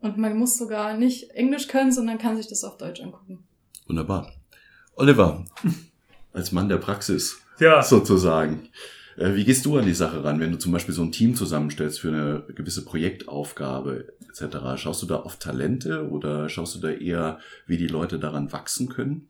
Und 0.00 0.18
man 0.18 0.36
muss 0.36 0.58
sogar 0.58 0.96
nicht 0.96 1.30
Englisch 1.30 1.68
können, 1.68 1.92
sondern 1.92 2.18
kann 2.18 2.36
sich 2.36 2.48
das 2.48 2.64
auf 2.64 2.76
Deutsch 2.76 3.00
angucken. 3.00 3.44
Wunderbar. 3.86 4.32
Oliver, 4.94 5.44
als 6.32 6.52
Mann 6.52 6.68
der 6.68 6.78
Praxis 6.78 7.40
ja. 7.58 7.82
sozusagen. 7.82 8.68
Äh, 9.16 9.34
wie 9.34 9.44
gehst 9.44 9.66
du 9.66 9.76
an 9.76 9.84
die 9.84 9.94
Sache 9.94 10.24
ran, 10.24 10.40
wenn 10.40 10.52
du 10.52 10.58
zum 10.58 10.72
Beispiel 10.72 10.94
so 10.94 11.02
ein 11.02 11.12
Team 11.12 11.34
zusammenstellst 11.34 12.00
für 12.00 12.08
eine 12.08 12.44
gewisse 12.54 12.84
Projektaufgabe 12.84 14.12
etc.? 14.28 14.56
Schaust 14.76 15.02
du 15.02 15.06
da 15.06 15.16
auf 15.16 15.36
Talente 15.36 16.08
oder 16.08 16.48
schaust 16.48 16.74
du 16.74 16.80
da 16.80 16.90
eher, 16.90 17.38
wie 17.66 17.76
die 17.76 17.86
Leute 17.86 18.18
daran 18.18 18.52
wachsen 18.52 18.88
können? 18.88 19.28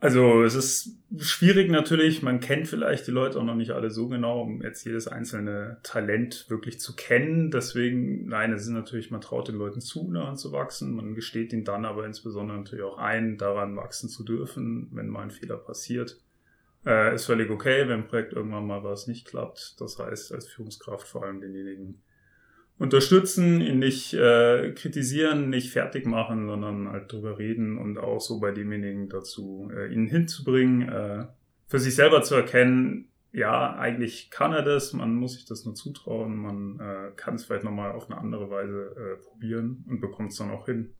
Also 0.00 0.44
es 0.44 0.54
ist 0.54 0.96
schwierig 1.18 1.70
natürlich, 1.70 2.22
man 2.22 2.38
kennt 2.38 2.68
vielleicht 2.68 3.08
die 3.08 3.10
Leute 3.10 3.40
auch 3.40 3.44
noch 3.44 3.56
nicht 3.56 3.72
alle 3.72 3.90
so 3.90 4.06
genau, 4.06 4.42
um 4.42 4.62
jetzt 4.62 4.84
jedes 4.84 5.08
einzelne 5.08 5.78
Talent 5.82 6.46
wirklich 6.48 6.78
zu 6.78 6.94
kennen. 6.94 7.50
Deswegen, 7.50 8.28
nein, 8.28 8.52
es 8.52 8.62
ist 8.62 8.68
natürlich, 8.68 9.10
man 9.10 9.20
traut 9.20 9.48
den 9.48 9.56
Leuten 9.56 9.80
zu, 9.80 10.08
daran 10.12 10.36
zu 10.36 10.52
wachsen. 10.52 10.94
Man 10.94 11.16
gesteht 11.16 11.52
ihnen 11.52 11.64
dann 11.64 11.84
aber 11.84 12.06
insbesondere 12.06 12.58
natürlich 12.58 12.84
auch 12.84 12.98
ein, 12.98 13.38
daran 13.38 13.74
wachsen 13.74 14.08
zu 14.08 14.22
dürfen, 14.22 14.88
wenn 14.92 15.08
mal 15.08 15.22
ein 15.22 15.30
Fehler 15.32 15.56
passiert. 15.56 16.20
Äh, 16.86 17.16
ist 17.16 17.26
völlig 17.26 17.50
okay, 17.50 17.88
wenn 17.88 18.02
im 18.02 18.06
Projekt 18.06 18.34
irgendwann 18.34 18.68
mal 18.68 18.84
was 18.84 19.08
nicht 19.08 19.26
klappt. 19.26 19.80
Das 19.80 19.98
heißt, 19.98 20.32
als 20.32 20.46
Führungskraft 20.46 21.08
vor 21.08 21.24
allem 21.24 21.40
denjenigen 21.40 22.02
unterstützen, 22.78 23.60
ihn 23.60 23.80
nicht 23.80 24.14
äh, 24.14 24.72
kritisieren, 24.72 25.50
nicht 25.50 25.72
fertig 25.72 26.06
machen, 26.06 26.46
sondern 26.46 26.88
halt 26.88 27.12
drüber 27.12 27.38
reden 27.38 27.76
und 27.78 27.98
auch 27.98 28.20
so 28.20 28.38
bei 28.40 28.52
demjenigen 28.52 29.08
dazu, 29.08 29.70
äh, 29.74 29.92
ihn 29.92 30.06
hinzubringen, 30.06 30.88
äh, 30.88 31.26
für 31.66 31.78
sich 31.78 31.94
selber 31.94 32.22
zu 32.22 32.34
erkennen, 32.34 33.08
ja, 33.32 33.76
eigentlich 33.76 34.30
kann 34.30 34.52
er 34.52 34.62
das, 34.62 34.92
man 34.92 35.14
muss 35.14 35.34
sich 35.34 35.44
das 35.44 35.64
nur 35.64 35.74
zutrauen, 35.74 36.36
man 36.36 36.80
äh, 36.80 37.10
kann 37.16 37.34
es 37.34 37.44
vielleicht 37.44 37.64
nochmal 37.64 37.92
auf 37.92 38.10
eine 38.10 38.18
andere 38.18 38.50
Weise 38.50 38.94
äh, 38.96 39.22
probieren 39.22 39.84
und 39.88 40.00
bekommt 40.00 40.32
es 40.32 40.38
dann 40.38 40.50
auch 40.50 40.66
hin. 40.66 40.94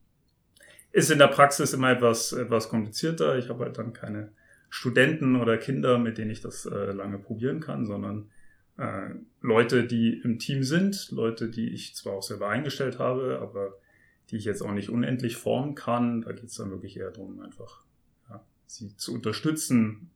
Ist 0.92 1.10
in 1.10 1.18
der 1.18 1.28
Praxis 1.28 1.72
immer 1.72 1.90
etwas, 1.90 2.32
etwas 2.32 2.68
komplizierter. 2.68 3.38
Ich 3.38 3.48
habe 3.48 3.64
halt 3.64 3.78
dann 3.78 3.92
keine 3.92 4.32
Studenten 4.68 5.36
oder 5.36 5.56
Kinder, 5.56 5.98
mit 5.98 6.18
denen 6.18 6.30
ich 6.30 6.40
das 6.40 6.66
äh, 6.66 6.92
lange 6.92 7.18
probieren 7.18 7.60
kann, 7.60 7.86
sondern 7.86 8.30
äh, 8.78 9.10
Leute, 9.40 9.86
die 9.86 10.20
im 10.24 10.38
Team 10.38 10.62
sind, 10.62 11.10
Leute, 11.10 11.50
die 11.50 11.68
ich 11.68 11.94
zwar 11.94 12.14
auch 12.14 12.22
selber 12.22 12.48
eingestellt 12.48 12.98
habe, 12.98 13.40
aber 13.42 13.74
die 14.30 14.36
ich 14.36 14.44
jetzt 14.44 14.62
auch 14.62 14.72
nicht 14.72 14.88
unendlich 14.88 15.36
formen 15.36 15.74
kann. 15.74 16.22
Da 16.22 16.32
geht 16.32 16.44
es 16.44 16.54
dann 16.54 16.70
wirklich 16.70 16.96
eher 16.96 17.10
darum, 17.10 17.40
einfach 17.40 17.84
ja, 18.30 18.44
sie 18.66 18.96
zu 18.96 19.14
unterstützen 19.14 20.10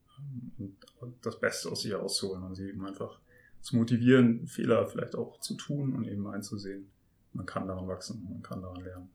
und 1.00 1.14
das 1.22 1.40
Beste 1.40 1.70
aus 1.70 1.82
sich 1.82 1.94
auszuholen 1.94 2.44
und 2.44 2.54
sie 2.54 2.68
eben 2.68 2.86
einfach 2.86 3.18
zu 3.60 3.76
motivieren, 3.76 4.46
Fehler 4.46 4.86
vielleicht 4.86 5.16
auch 5.16 5.40
zu 5.40 5.54
tun 5.54 5.94
und 5.94 6.06
eben 6.06 6.26
einzusehen. 6.26 6.86
Man 7.32 7.46
kann 7.46 7.66
daran 7.66 7.88
wachsen, 7.88 8.26
man 8.28 8.42
kann 8.42 8.62
daran 8.62 8.84
lernen. 8.84 9.08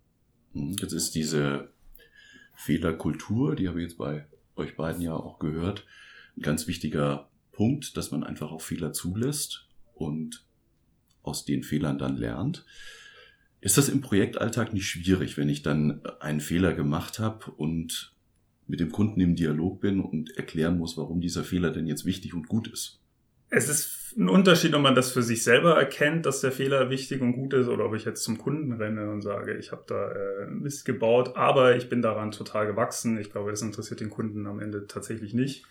Hm, 0.53 0.75
jetzt 0.79 0.93
ist 0.93 1.15
diese 1.15 1.69
Fehlerkultur, 2.55 3.55
die 3.55 3.67
habe 3.67 3.81
ich 3.81 3.89
jetzt 3.89 3.97
bei 3.97 4.25
euch 4.55 4.75
beiden 4.75 5.01
ja 5.01 5.13
auch 5.13 5.39
gehört, 5.39 5.85
ein 6.35 6.41
ganz 6.41 6.67
wichtiger 6.67 7.26
Punkt, 7.57 7.97
dass 7.97 8.11
man 8.11 8.23
einfach 8.23 8.51
auch 8.51 8.61
Fehler 8.61 8.93
zulässt 8.93 9.67
und 9.95 10.45
aus 11.23 11.43
den 11.43 11.63
Fehlern 11.63 11.97
dann 11.97 12.15
lernt. 12.15 12.63
Ist 13.61 13.79
das 13.79 13.89
im 13.89 14.01
Projektalltag 14.01 14.73
nicht 14.73 14.87
schwierig, 14.87 15.37
wenn 15.37 15.49
ich 15.49 15.63
dann 15.63 16.05
einen 16.19 16.39
Fehler 16.39 16.75
gemacht 16.75 17.17
habe 17.17 17.49
und 17.49 18.13
mit 18.67 18.79
dem 18.79 18.91
Kunden 18.91 19.19
im 19.21 19.35
Dialog 19.35 19.81
bin 19.81 20.01
und 20.01 20.37
erklären 20.37 20.77
muss, 20.77 20.97
warum 20.97 21.19
dieser 21.19 21.43
Fehler 21.43 21.71
denn 21.71 21.87
jetzt 21.87 22.05
wichtig 22.05 22.35
und 22.35 22.47
gut 22.47 22.67
ist? 22.67 22.99
Es 23.49 23.69
ist 23.69 24.15
ein 24.17 24.29
Unterschied, 24.29 24.75
ob 24.75 24.83
man 24.83 24.93
das 24.93 25.11
für 25.11 25.23
sich 25.23 25.41
selber 25.43 25.79
erkennt, 25.79 26.27
dass 26.27 26.41
der 26.41 26.51
Fehler 26.51 26.91
wichtig 26.91 27.21
und 27.21 27.33
gut 27.33 27.55
ist, 27.55 27.69
oder 27.69 27.85
ob 27.85 27.95
ich 27.95 28.05
jetzt 28.05 28.21
zum 28.23 28.37
Kunden 28.37 28.73
renne 28.73 29.09
und 29.09 29.23
sage, 29.23 29.57
ich 29.57 29.71
habe 29.71 29.83
da 29.87 30.11
äh, 30.11 30.47
Mist 30.47 30.85
gebaut, 30.85 31.35
aber 31.35 31.75
ich 31.75 31.89
bin 31.89 32.03
daran 32.03 32.29
total 32.29 32.67
gewachsen. 32.67 33.17
Ich 33.17 33.31
glaube, 33.31 33.49
das 33.49 33.63
interessiert 33.63 33.99
den 33.99 34.11
Kunden 34.11 34.45
am 34.45 34.59
Ende 34.59 34.85
tatsächlich 34.85 35.33
nicht. 35.33 35.65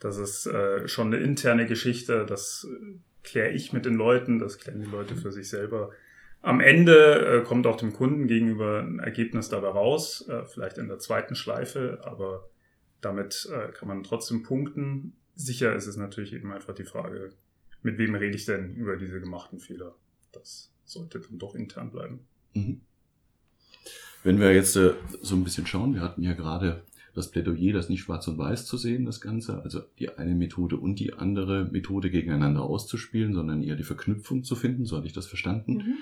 Das 0.00 0.16
ist 0.16 0.46
äh, 0.46 0.88
schon 0.88 1.08
eine 1.08 1.22
interne 1.22 1.66
Geschichte, 1.66 2.26
das 2.26 2.66
äh, 2.68 2.96
kläre 3.22 3.50
ich 3.50 3.72
mit 3.72 3.84
den 3.84 3.94
Leuten, 3.94 4.38
das 4.38 4.58
klären 4.58 4.80
die 4.80 4.90
Leute 4.90 5.14
für 5.14 5.30
sich 5.30 5.48
selber. 5.48 5.90
Am 6.42 6.60
Ende 6.60 7.40
äh, 7.40 7.44
kommt 7.44 7.66
auch 7.66 7.76
dem 7.76 7.92
Kunden 7.92 8.26
gegenüber 8.26 8.80
ein 8.80 8.98
Ergebnis 8.98 9.50
dabei 9.50 9.68
raus, 9.68 10.26
äh, 10.28 10.46
vielleicht 10.46 10.78
in 10.78 10.88
der 10.88 10.98
zweiten 10.98 11.34
Schleife, 11.34 12.00
aber 12.02 12.48
damit 13.02 13.48
äh, 13.52 13.72
kann 13.72 13.88
man 13.88 14.02
trotzdem 14.02 14.42
punkten. 14.42 15.12
Sicher 15.36 15.74
ist 15.76 15.86
es 15.86 15.96
natürlich 15.96 16.32
eben 16.32 16.50
einfach 16.50 16.74
die 16.74 16.84
Frage, 16.84 17.34
mit 17.82 17.98
wem 17.98 18.14
rede 18.14 18.36
ich 18.36 18.46
denn 18.46 18.74
über 18.74 18.96
diese 18.96 19.20
gemachten 19.20 19.60
Fehler? 19.60 19.94
Das 20.32 20.72
sollte 20.86 21.20
dann 21.20 21.38
doch 21.38 21.54
intern 21.54 21.90
bleiben. 21.90 22.20
Mhm. 22.54 22.80
Wenn 24.22 24.40
wir 24.40 24.54
jetzt 24.54 24.76
äh, 24.76 24.94
so 25.20 25.34
ein 25.34 25.44
bisschen 25.44 25.66
schauen, 25.66 25.94
wir 25.94 26.00
hatten 26.00 26.22
ja 26.22 26.32
gerade 26.32 26.84
das 27.20 27.30
Plädoyer, 27.30 27.72
das 27.72 27.88
nicht 27.88 28.02
schwarz 28.02 28.26
und 28.28 28.38
weiß 28.38 28.66
zu 28.66 28.76
sehen, 28.76 29.04
das 29.04 29.20
Ganze, 29.20 29.62
also 29.62 29.80
die 29.98 30.16
eine 30.16 30.34
Methode 30.34 30.76
und 30.76 30.98
die 30.98 31.12
andere 31.12 31.66
Methode 31.66 32.10
gegeneinander 32.10 32.62
auszuspielen, 32.62 33.34
sondern 33.34 33.62
eher 33.62 33.76
die 33.76 33.84
Verknüpfung 33.84 34.42
zu 34.42 34.56
finden, 34.56 34.84
so 34.86 34.96
hatte 34.96 35.06
ich 35.06 35.12
das 35.12 35.26
verstanden. 35.26 35.74
Mhm. 35.74 35.94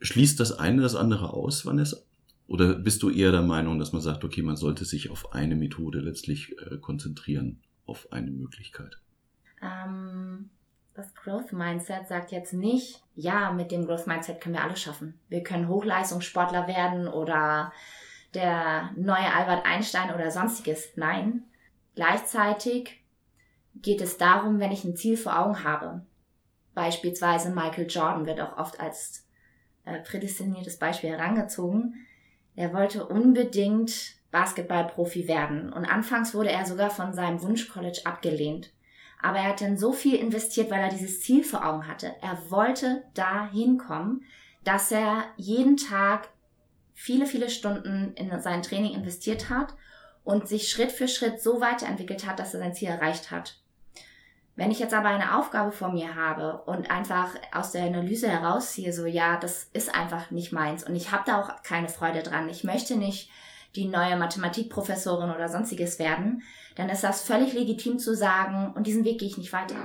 Schließt 0.00 0.38
das 0.38 0.52
eine 0.52 0.82
das 0.82 0.94
andere 0.94 1.32
aus, 1.32 1.64
Vanessa? 1.64 1.98
Oder 2.46 2.74
bist 2.74 3.02
du 3.02 3.10
eher 3.10 3.30
der 3.30 3.42
Meinung, 3.42 3.78
dass 3.78 3.92
man 3.92 4.00
sagt, 4.00 4.24
okay, 4.24 4.42
man 4.42 4.56
sollte 4.56 4.84
sich 4.84 5.10
auf 5.10 5.32
eine 5.32 5.54
Methode 5.54 6.00
letztlich 6.00 6.56
äh, 6.58 6.78
konzentrieren, 6.78 7.60
auf 7.84 8.10
eine 8.10 8.30
Möglichkeit? 8.30 8.98
Ähm, 9.62 10.48
das 10.94 11.14
Growth 11.14 11.52
Mindset 11.52 12.08
sagt 12.08 12.32
jetzt 12.32 12.54
nicht, 12.54 13.02
ja, 13.14 13.52
mit 13.52 13.70
dem 13.70 13.86
Growth 13.86 14.06
Mindset 14.06 14.40
können 14.40 14.54
wir 14.54 14.64
alles 14.64 14.80
schaffen. 14.80 15.14
Wir 15.28 15.42
können 15.42 15.68
Hochleistungssportler 15.68 16.66
werden 16.66 17.06
oder 17.06 17.72
der 18.34 18.90
neue 18.96 19.32
Albert 19.32 19.64
Einstein 19.66 20.14
oder 20.14 20.30
sonstiges. 20.30 20.90
Nein. 20.96 21.44
Gleichzeitig 21.94 23.02
geht 23.76 24.00
es 24.00 24.18
darum, 24.18 24.60
wenn 24.60 24.72
ich 24.72 24.84
ein 24.84 24.96
Ziel 24.96 25.16
vor 25.16 25.38
Augen 25.38 25.64
habe. 25.64 26.02
Beispielsweise 26.74 27.50
Michael 27.50 27.86
Jordan 27.88 28.26
wird 28.26 28.40
auch 28.40 28.56
oft 28.56 28.80
als 28.80 29.26
äh, 29.84 29.98
prädestiniertes 30.00 30.78
Beispiel 30.78 31.10
herangezogen. 31.10 32.06
Er 32.54 32.72
wollte 32.72 33.06
unbedingt 33.06 34.16
Basketballprofi 34.30 35.26
werden 35.26 35.72
und 35.72 35.86
anfangs 35.86 36.34
wurde 36.34 36.50
er 36.50 36.66
sogar 36.66 36.90
von 36.90 37.14
seinem 37.14 37.42
Wunschcollege 37.42 38.04
abgelehnt. 38.04 38.70
Aber 39.20 39.38
er 39.38 39.48
hat 39.48 39.60
dann 39.60 39.76
so 39.76 39.92
viel 39.92 40.14
investiert, 40.16 40.70
weil 40.70 40.80
er 40.80 40.90
dieses 40.90 41.20
Ziel 41.22 41.42
vor 41.42 41.66
Augen 41.66 41.88
hatte. 41.88 42.14
Er 42.20 42.38
wollte 42.50 43.02
da 43.14 43.50
hinkommen, 43.50 44.22
dass 44.62 44.92
er 44.92 45.24
jeden 45.36 45.76
Tag 45.76 46.28
viele, 47.00 47.26
viele 47.26 47.48
Stunden 47.48 48.12
in 48.16 48.40
sein 48.40 48.60
Training 48.60 48.92
investiert 48.92 49.48
hat 49.50 49.72
und 50.24 50.48
sich 50.48 50.68
Schritt 50.68 50.90
für 50.90 51.06
Schritt 51.06 51.40
so 51.40 51.60
weiterentwickelt 51.60 52.26
hat, 52.26 52.40
dass 52.40 52.54
er 52.54 52.60
sein 52.60 52.74
Ziel 52.74 52.88
erreicht 52.88 53.30
hat. 53.30 53.56
Wenn 54.56 54.72
ich 54.72 54.80
jetzt 54.80 54.92
aber 54.92 55.08
eine 55.08 55.38
Aufgabe 55.38 55.70
vor 55.70 55.92
mir 55.92 56.16
habe 56.16 56.62
und 56.62 56.90
einfach 56.90 57.36
aus 57.52 57.70
der 57.70 57.84
Analyse 57.84 58.28
herausziehe, 58.28 58.92
so 58.92 59.06
ja, 59.06 59.36
das 59.36 59.70
ist 59.72 59.94
einfach 59.94 60.32
nicht 60.32 60.50
meins 60.50 60.82
und 60.82 60.96
ich 60.96 61.12
habe 61.12 61.22
da 61.24 61.40
auch 61.40 61.62
keine 61.62 61.88
Freude 61.88 62.24
dran, 62.24 62.48
ich 62.48 62.64
möchte 62.64 62.96
nicht 62.96 63.30
die 63.76 63.86
neue 63.86 64.16
Mathematikprofessorin 64.16 65.30
oder 65.30 65.48
sonstiges 65.48 66.00
werden, 66.00 66.42
dann 66.74 66.88
ist 66.88 67.04
das 67.04 67.22
völlig 67.22 67.52
legitim 67.52 68.00
zu 68.00 68.16
sagen, 68.16 68.72
und 68.74 68.88
diesen 68.88 69.04
Weg 69.04 69.20
gehe 69.20 69.28
ich 69.28 69.38
nicht 69.38 69.52
weiter. 69.52 69.76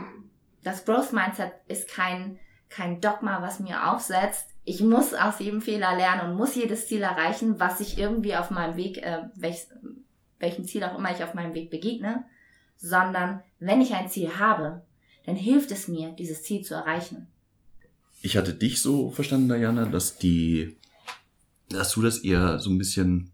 Das 0.63 0.83
Growth 0.83 1.13
Mindset 1.13 1.51
ist 1.67 1.87
kein, 1.87 2.39
kein 2.69 3.01
Dogma, 3.01 3.43
was 3.43 3.59
mir 3.59 3.91
aufsetzt, 3.91 4.52
ich 4.65 4.81
muss 4.81 5.13
aus 5.13 5.39
jedem 5.39 5.61
Fehler 5.61 5.95
lernen 5.95 6.31
und 6.31 6.37
muss 6.37 6.55
jedes 6.55 6.87
Ziel 6.87 7.01
erreichen, 7.01 7.59
was 7.59 7.79
ich 7.79 7.97
irgendwie 7.97 8.35
auf 8.35 8.49
meinem 8.49 8.77
Weg, 8.77 8.97
äh, 8.97 9.23
welch, 9.35 9.67
welchem 10.39 10.65
Ziel 10.65 10.83
auch 10.83 10.97
immer 10.97 11.11
ich 11.11 11.23
auf 11.23 11.33
meinem 11.33 11.53
Weg 11.53 11.69
begegne, 11.69 12.23
sondern 12.77 13.41
wenn 13.59 13.81
ich 13.81 13.93
ein 13.93 14.09
Ziel 14.09 14.39
habe, 14.39 14.81
dann 15.25 15.35
hilft 15.35 15.71
es 15.71 15.87
mir, 15.87 16.11
dieses 16.11 16.43
Ziel 16.43 16.63
zu 16.63 16.73
erreichen. 16.73 17.27
Ich 18.21 18.37
hatte 18.37 18.53
dich 18.53 18.81
so 18.81 19.11
verstanden, 19.11 19.49
Diana, 19.49 19.85
dass 19.85 20.17
die, 20.17 20.77
dass 21.69 21.93
du 21.93 22.01
das 22.01 22.19
eher 22.19 22.59
so 22.59 22.69
ein 22.69 22.77
bisschen 22.77 23.31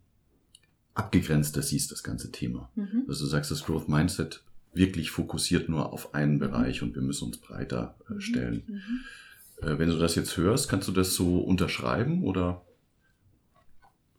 abgegrenzter 0.95 1.62
siehst, 1.62 1.91
das 1.91 2.03
ganze 2.03 2.31
Thema. 2.31 2.69
Mhm. 2.75 3.05
Dass 3.07 3.19
du 3.19 3.25
sagst, 3.25 3.51
das 3.51 3.63
Growth 3.63 3.88
Mindset 3.88 4.43
wirklich 4.74 5.12
fokussiert 5.12 5.69
nur 5.69 5.93
auf 5.93 6.13
einen 6.13 6.36
mhm. 6.36 6.39
Bereich 6.39 6.81
und 6.81 6.95
wir 6.95 7.01
müssen 7.01 7.25
uns 7.25 7.38
breiter 7.38 7.95
äh, 8.09 8.13
mhm. 8.13 8.21
stellen. 8.21 8.63
Mhm. 8.67 9.00
Äh, 9.61 9.77
wenn 9.77 9.89
du 9.89 9.97
das 9.97 10.15
jetzt 10.15 10.37
hörst, 10.37 10.69
kannst 10.69 10.87
du 10.87 10.91
das 10.91 11.13
so 11.13 11.39
unterschreiben 11.39 12.23
oder 12.23 12.65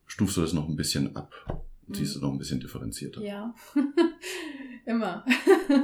stufst 0.07 0.37
du 0.37 0.41
das 0.43 0.53
noch 0.53 0.69
ein 0.69 0.77
bisschen 0.77 1.17
ab? 1.17 1.33
Und 1.87 1.97
siehst 1.97 2.17
du 2.17 2.21
noch 2.21 2.33
ein 2.33 2.39
bisschen 2.39 2.61
differenzierter? 2.61 3.21
Ja, 3.23 3.55
immer. 4.87 5.25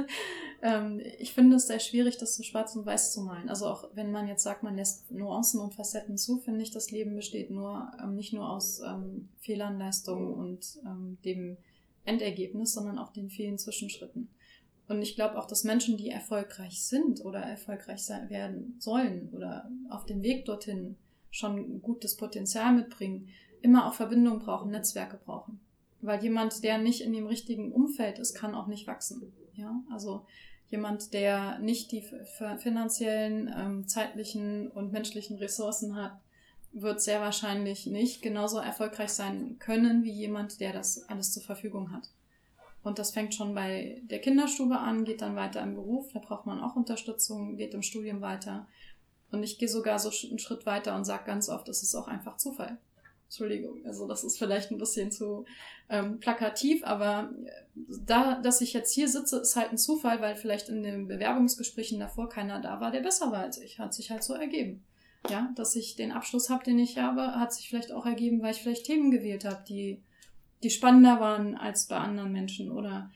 ähm, 0.61 1.01
ich 1.19 1.33
finde 1.33 1.57
es 1.57 1.67
sehr 1.67 1.79
schwierig, 1.79 2.17
das 2.17 2.35
so 2.35 2.43
schwarz 2.43 2.75
und 2.75 2.85
weiß 2.85 3.13
zu 3.13 3.21
malen. 3.21 3.49
Also 3.49 3.65
auch 3.65 3.89
wenn 3.93 4.11
man 4.11 4.27
jetzt 4.27 4.43
sagt, 4.43 4.63
man 4.63 4.75
lässt 4.75 5.11
Nuancen 5.11 5.59
und 5.59 5.73
Facetten 5.73 6.17
zu, 6.17 6.39
finde 6.39 6.61
ich, 6.61 6.71
das 6.71 6.91
Leben 6.91 7.15
besteht 7.15 7.51
nur 7.51 7.91
ähm, 8.01 8.15
nicht 8.15 8.33
nur 8.33 8.49
aus 8.49 8.79
ähm, 8.79 9.29
Fehlern, 9.39 9.79
Leistungen 9.79 10.33
und 10.33 10.77
ähm, 10.85 11.17
dem 11.25 11.57
Endergebnis, 12.05 12.73
sondern 12.73 12.97
auch 12.97 13.11
den 13.11 13.29
vielen 13.29 13.57
Zwischenschritten. 13.57 14.29
Und 14.87 15.01
ich 15.01 15.15
glaube 15.15 15.37
auch, 15.37 15.45
dass 15.45 15.63
Menschen, 15.63 15.97
die 15.97 16.09
erfolgreich 16.09 16.83
sind 16.83 17.23
oder 17.23 17.39
erfolgreich 17.39 18.03
sein 18.03 18.29
werden 18.29 18.77
sollen 18.79 19.29
oder 19.33 19.69
auf 19.89 20.05
dem 20.05 20.23
Weg 20.23 20.45
dorthin 20.45 20.95
schon 21.29 21.81
gutes 21.81 22.15
Potenzial 22.15 22.73
mitbringen, 22.73 23.29
immer 23.61 23.87
auch 23.87 23.93
Verbindungen 23.93 24.39
brauchen, 24.39 24.71
Netzwerke 24.71 25.19
brauchen. 25.25 25.59
Weil 26.01 26.23
jemand, 26.23 26.63
der 26.63 26.77
nicht 26.77 27.01
in 27.01 27.11
dem 27.11 27.27
richtigen 27.27 27.71
Umfeld 27.71 28.19
ist, 28.19 28.33
kann 28.33 28.55
auch 28.55 28.67
nicht 28.67 28.87
wachsen. 28.87 29.33
Ja, 29.55 29.81
also 29.91 30.25
jemand, 30.69 31.13
der 31.13 31.59
nicht 31.59 31.91
die 31.91 32.03
finanziellen, 32.59 33.53
ähm, 33.57 33.87
zeitlichen 33.87 34.69
und 34.69 34.91
menschlichen 34.91 35.37
Ressourcen 35.37 35.95
hat, 35.95 36.19
wird 36.71 37.01
sehr 37.01 37.21
wahrscheinlich 37.21 37.87
nicht 37.87 38.21
genauso 38.21 38.59
erfolgreich 38.59 39.09
sein 39.09 39.57
können 39.59 40.03
wie 40.03 40.11
jemand, 40.11 40.59
der 40.59 40.73
das 40.73 41.03
alles 41.09 41.33
zur 41.33 41.43
Verfügung 41.43 41.91
hat. 41.91 42.09
Und 42.87 42.99
das 42.99 43.11
fängt 43.11 43.35
schon 43.35 43.53
bei 43.53 44.01
der 44.03 44.19
Kinderstube 44.19 44.79
an, 44.79 45.03
geht 45.03 45.21
dann 45.21 45.35
weiter 45.35 45.61
im 45.61 45.75
Beruf, 45.75 46.13
da 46.13 46.19
braucht 46.19 46.45
man 46.45 46.61
auch 46.61 46.77
Unterstützung, 46.77 47.57
geht 47.57 47.73
im 47.73 47.81
Studium 47.81 48.21
weiter. 48.21 48.65
Und 49.29 49.43
ich 49.43 49.57
gehe 49.57 49.67
sogar 49.67 49.99
so 49.99 50.09
einen 50.29 50.39
Schritt 50.39 50.65
weiter 50.65 50.95
und 50.95 51.03
sage 51.03 51.25
ganz 51.25 51.49
oft, 51.49 51.67
es 51.67 51.83
ist 51.83 51.95
auch 51.95 52.07
einfach 52.07 52.37
Zufall. 52.37 52.77
Entschuldigung, 53.25 53.85
also 53.85 54.07
das 54.07 54.23
ist 54.23 54.37
vielleicht 54.37 54.71
ein 54.71 54.77
bisschen 54.77 55.11
zu 55.11 55.43
ähm, 55.89 56.21
plakativ, 56.21 56.85
aber 56.85 57.29
da, 57.75 58.39
dass 58.39 58.61
ich 58.61 58.71
jetzt 58.71 58.93
hier 58.93 59.09
sitze, 59.09 59.39
ist 59.39 59.57
halt 59.57 59.71
ein 59.71 59.77
Zufall, 59.77 60.21
weil 60.21 60.37
vielleicht 60.37 60.69
in 60.69 60.81
den 60.81 61.09
Bewerbungsgesprächen 61.09 61.99
davor 61.99 62.29
keiner 62.29 62.61
da 62.61 62.79
war, 62.79 62.91
der 62.91 63.01
besser 63.01 63.33
war 63.33 63.41
als 63.41 63.59
ich. 63.59 63.79
Hat 63.79 63.93
sich 63.93 64.11
halt 64.11 64.23
so 64.23 64.33
ergeben. 64.33 64.81
Ja, 65.29 65.51
dass 65.55 65.75
ich 65.75 65.97
den 65.97 66.13
Abschluss 66.13 66.49
habe, 66.49 66.63
den 66.63 66.79
ich 66.79 66.97
habe, 66.97 67.37
hat 67.37 67.53
sich 67.53 67.67
vielleicht 67.67 67.91
auch 67.91 68.05
ergeben, 68.05 68.41
weil 68.41 68.51
ich 68.51 68.61
vielleicht 68.61 68.85
Themen 68.85 69.11
gewählt 69.11 69.43
habe, 69.43 69.61
die, 69.67 70.01
die 70.63 70.69
spannender 70.69 71.19
waren 71.19 71.55
als 71.55 71.87
bei 71.87 71.97
anderen 71.97 72.31
Menschen 72.31 72.71
oder 72.71 73.11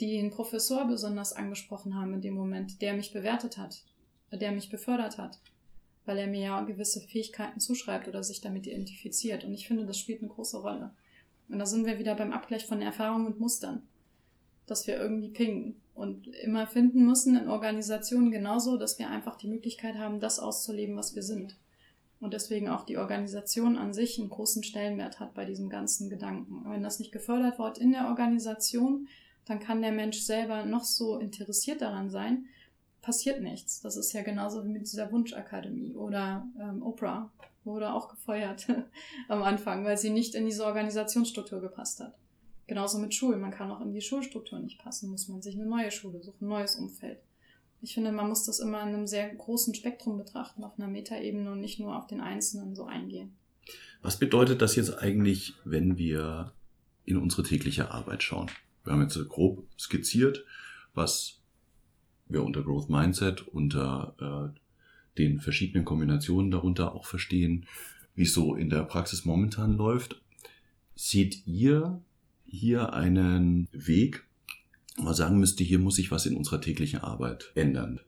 die 0.00 0.18
einen 0.18 0.30
Professor 0.30 0.86
besonders 0.86 1.32
angesprochen 1.32 1.96
haben 1.96 2.14
in 2.14 2.20
dem 2.20 2.34
Moment, 2.34 2.80
der 2.82 2.94
mich 2.94 3.12
bewertet 3.12 3.58
hat, 3.58 3.82
der 4.30 4.52
mich 4.52 4.70
befördert 4.70 5.18
hat 5.18 5.40
weil 6.08 6.16
er 6.16 6.26
mir 6.26 6.40
ja 6.40 6.62
gewisse 6.62 7.02
Fähigkeiten 7.02 7.60
zuschreibt 7.60 8.08
oder 8.08 8.24
sich 8.24 8.40
damit 8.40 8.66
identifiziert. 8.66 9.44
Und 9.44 9.52
ich 9.52 9.68
finde, 9.68 9.84
das 9.84 9.98
spielt 9.98 10.22
eine 10.22 10.30
große 10.30 10.56
Rolle. 10.56 10.90
Und 11.50 11.58
da 11.58 11.66
sind 11.66 11.84
wir 11.84 11.98
wieder 11.98 12.14
beim 12.14 12.32
Abgleich 12.32 12.66
von 12.66 12.80
Erfahrungen 12.80 13.26
und 13.26 13.40
Mustern, 13.40 13.82
dass 14.66 14.86
wir 14.86 14.96
irgendwie 14.96 15.28
pingen 15.28 15.76
und 15.94 16.26
immer 16.28 16.66
finden 16.66 17.04
müssen 17.04 17.36
in 17.36 17.48
Organisationen 17.48 18.30
genauso, 18.30 18.78
dass 18.78 18.98
wir 18.98 19.10
einfach 19.10 19.36
die 19.36 19.48
Möglichkeit 19.48 19.96
haben, 19.96 20.18
das 20.18 20.38
auszuleben, 20.38 20.96
was 20.96 21.14
wir 21.14 21.22
sind. 21.22 21.56
Und 22.20 22.34
deswegen 22.34 22.68
auch 22.68 22.84
die 22.84 22.98
Organisation 22.98 23.78
an 23.78 23.92
sich 23.94 24.18
einen 24.18 24.28
großen 24.28 24.64
Stellenwert 24.64 25.20
hat 25.20 25.34
bei 25.34 25.44
diesem 25.44 25.68
ganzen 25.68 26.10
Gedanken. 26.10 26.64
Wenn 26.68 26.82
das 26.82 26.98
nicht 26.98 27.12
gefördert 27.12 27.58
wird 27.58 27.78
in 27.78 27.92
der 27.92 28.08
Organisation, 28.08 29.08
dann 29.44 29.60
kann 29.60 29.82
der 29.82 29.92
Mensch 29.92 30.20
selber 30.20 30.64
noch 30.64 30.84
so 30.84 31.18
interessiert 31.18 31.80
daran 31.80 32.10
sein, 32.10 32.46
passiert 33.00 33.40
nichts. 33.40 33.80
Das 33.80 33.96
ist 33.96 34.12
ja 34.12 34.22
genauso 34.22 34.64
wie 34.64 34.68
mit 34.68 34.82
dieser 34.82 35.10
Wunschakademie 35.12 35.94
oder 35.94 36.46
ähm, 36.60 36.82
Oprah 36.82 37.30
wurde 37.64 37.92
auch 37.92 38.08
gefeuert 38.08 38.66
am 39.28 39.42
Anfang, 39.42 39.84
weil 39.84 39.96
sie 39.96 40.10
nicht 40.10 40.34
in 40.34 40.44
diese 40.44 40.64
Organisationsstruktur 40.64 41.60
gepasst 41.60 42.00
hat. 42.00 42.16
Genauso 42.66 42.98
mit 42.98 43.14
Schulen. 43.14 43.40
Man 43.40 43.50
kann 43.50 43.70
auch 43.70 43.80
in 43.80 43.92
die 43.92 44.02
Schulstruktur 44.02 44.58
nicht 44.58 44.78
passen, 44.78 45.10
muss 45.10 45.28
man 45.28 45.40
sich 45.40 45.54
eine 45.54 45.66
neue 45.66 45.90
Schule 45.90 46.22
suchen, 46.22 46.44
ein 46.44 46.48
neues 46.48 46.76
Umfeld. 46.76 47.18
Ich 47.80 47.94
finde, 47.94 48.12
man 48.12 48.28
muss 48.28 48.44
das 48.44 48.58
immer 48.58 48.82
in 48.82 48.88
einem 48.88 49.06
sehr 49.06 49.32
großen 49.34 49.74
Spektrum 49.74 50.18
betrachten, 50.18 50.64
auf 50.64 50.78
einer 50.78 50.88
Metaebene 50.88 51.52
und 51.52 51.60
nicht 51.60 51.78
nur 51.78 51.96
auf 51.96 52.06
den 52.06 52.20
Einzelnen 52.20 52.74
so 52.74 52.84
eingehen. 52.84 53.36
Was 54.02 54.18
bedeutet 54.18 54.62
das 54.62 54.76
jetzt 54.76 54.98
eigentlich, 54.98 55.54
wenn 55.64 55.96
wir 55.96 56.52
in 57.04 57.16
unsere 57.16 57.42
tägliche 57.42 57.90
Arbeit 57.90 58.22
schauen? 58.22 58.50
Wir 58.84 58.92
haben 58.92 59.02
jetzt 59.02 59.28
grob 59.28 59.66
skizziert, 59.78 60.44
was 60.94 61.40
wir 62.28 62.42
unter 62.42 62.62
Growth 62.62 62.90
Mindset, 62.90 63.46
unter 63.48 64.52
äh, 64.54 64.58
den 65.18 65.40
verschiedenen 65.40 65.84
Kombinationen 65.84 66.50
darunter 66.50 66.94
auch 66.94 67.06
verstehen, 67.06 67.66
wie 68.14 68.22
es 68.22 68.34
so 68.34 68.54
in 68.54 68.70
der 68.70 68.82
Praxis 68.82 69.24
momentan 69.24 69.76
läuft. 69.76 70.20
Seht 70.94 71.46
ihr 71.46 72.02
hier 72.44 72.92
einen 72.92 73.68
Weg, 73.72 74.24
man 75.00 75.14
sagen 75.14 75.38
müsste, 75.38 75.64
hier 75.64 75.78
muss 75.78 75.96
sich 75.96 76.10
was 76.10 76.26
in 76.26 76.36
unserer 76.36 76.60
täglichen 76.60 77.00
Arbeit 77.00 77.52
ändern? 77.54 78.00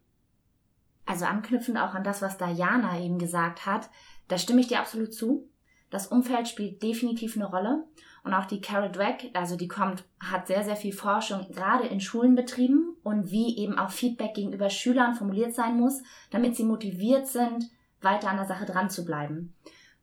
Also 1.07 1.25
anknüpfend 1.25 1.79
auch 1.79 1.95
an 1.95 2.05
das, 2.05 2.23
was 2.23 2.39
Diana 2.39 3.01
eben 3.01 3.19
gesagt 3.19 3.67
hat, 3.67 3.91
da 4.29 4.39
stimme 4.39 4.61
ich 4.61 4.69
dir 4.69 4.81
absolut 4.81 5.13
zu. 5.13 5.49
Das 5.91 6.07
Umfeld 6.07 6.47
spielt 6.47 6.83
definitiv 6.83 7.37
eine 7.37 7.47
Rolle. 7.47 7.85
Und 8.23 8.35
auch 8.35 8.45
die 8.45 8.61
Carol 8.61 8.93
Dweck, 8.93 9.31
also 9.35 9.57
die 9.57 9.67
kommt, 9.67 10.05
hat 10.21 10.47
sehr, 10.47 10.63
sehr 10.63 10.77
viel 10.77 10.93
Forschung 10.93 11.47
gerade 11.51 11.87
in 11.87 12.01
Schulen 12.01 12.35
betrieben 12.35 12.97
und 13.03 13.31
wie 13.31 13.57
eben 13.59 13.79
auch 13.79 13.91
Feedback 13.91 14.35
gegenüber 14.35 14.69
Schülern 14.69 15.15
formuliert 15.15 15.55
sein 15.55 15.81
muss, 15.81 16.03
damit 16.31 16.55
sie 16.55 16.65
motiviert 16.65 17.27
sind, 17.27 17.71
weiter 18.03 18.29
an 18.29 18.37
der 18.37 18.47
Sache 18.47 18.67
dran 18.67 18.91
zu 18.91 19.05
bleiben. 19.05 19.55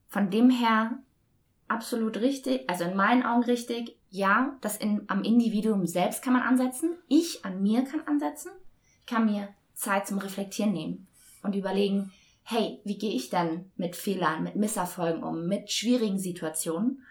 Von 0.08 0.30
dem 0.30 0.50
her 0.50 0.98
absolut 1.68 2.18
richtig, 2.18 2.70
also 2.70 2.86
in 2.86 2.96
meinen 2.96 3.24
Augen 3.24 3.44
richtig, 3.44 3.97
ja, 4.10 4.58
das 4.62 4.78
in, 4.78 5.04
am 5.08 5.24
Individuum 5.24 5.86
selbst 5.86 6.24
kann 6.24 6.34
man 6.34 6.44
ansetzen. 6.44 6.98
Ich 7.08 7.44
an 7.46 7.62
mir 7.62 7.84
kann 7.84 8.02
ansetzen. 8.08 8.52
Ich 9.02 9.06
kann 9.06 9.26
mir 9.26 9.50
Zeit 9.74 10.08
zum 10.08 10.18
Reflektieren 10.18 10.74
nehmen 10.74 11.08
und 11.44 11.56
überlegen, 11.56 12.12
hey, 12.44 12.80
wie 12.84 12.98
gehe 12.98 13.14
ich 13.14 13.30
denn 13.30 13.72
mit 13.76 13.96
Fehlern, 13.96 14.44
mit 14.44 14.56
Misserfolgen 14.56 15.24
um, 15.24 15.48
mit 15.48 15.72
schwierigen 15.72 16.20
Situationen? 16.20 17.04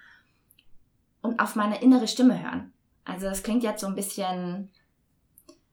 und 1.26 1.40
auf 1.40 1.56
meine 1.56 1.82
innere 1.82 2.08
Stimme 2.08 2.42
hören. 2.42 2.72
Also 3.04 3.26
das 3.26 3.42
klingt 3.42 3.62
jetzt 3.62 3.80
so 3.80 3.86
ein 3.86 3.94
bisschen, 3.94 4.70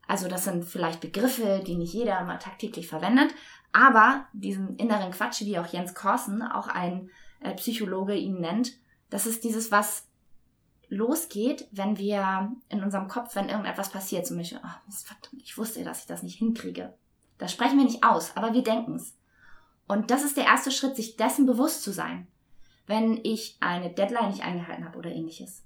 also 0.08 0.28
das 0.28 0.44
sind 0.44 0.66
vielleicht 0.66 1.00
Begriffe, 1.00 1.64
die 1.66 1.76
nicht 1.76 1.94
jeder 1.94 2.20
immer 2.20 2.40
tagtäglich 2.40 2.88
verwendet, 2.88 3.34
aber 3.72 4.28
diesen 4.34 4.76
inneren 4.78 5.12
Quatsch, 5.12 5.42
wie 5.42 5.58
auch 5.58 5.68
Jens 5.68 5.94
Korsen, 5.94 6.42
auch 6.42 6.68
ein 6.68 7.10
äh, 7.40 7.54
Psychologe 7.56 8.16
ihn 8.16 8.40
nennt, 8.40 8.74
das 9.10 9.26
ist 9.26 9.44
dieses, 9.44 9.72
was 9.72 10.08
losgeht, 10.94 11.68
wenn 11.72 11.98
wir 11.98 12.52
in 12.70 12.84
unserem 12.84 13.08
Kopf, 13.08 13.36
wenn 13.36 13.50
irgendetwas 13.50 13.90
passiert, 13.90 14.28
zum 14.28 14.38
Beispiel, 14.38 14.62
oh, 14.64 15.32
ich 15.38 15.58
wusste, 15.58 15.84
dass 15.84 16.02
ich 16.02 16.08
das 16.08 16.24
nicht 16.24 16.38
hinkriege. 16.38 16.94
Das 17.38 17.52
sprechen 17.52 17.78
wir 17.78 17.86
nicht 17.86 18.04
aus, 18.04 18.36
aber 18.38 18.54
wir 18.54 18.64
denken 18.64 18.96
es. 18.96 19.16
Und 19.88 20.12
das 20.12 20.24
ist 20.24 20.38
der 20.38 20.46
erste 20.46 20.72
Schritt, 20.72 20.96
sich 20.96 21.18
dessen 21.18 21.46
bewusst 21.46 21.84
zu 21.84 21.92
sein 21.92 22.28
wenn 22.88 23.20
ich 23.24 23.58
eine 23.60 23.92
Deadline 23.92 24.30
nicht 24.30 24.44
eingehalten 24.44 24.86
habe 24.86 24.98
oder 24.98 25.12
ähnliches? 25.12 25.64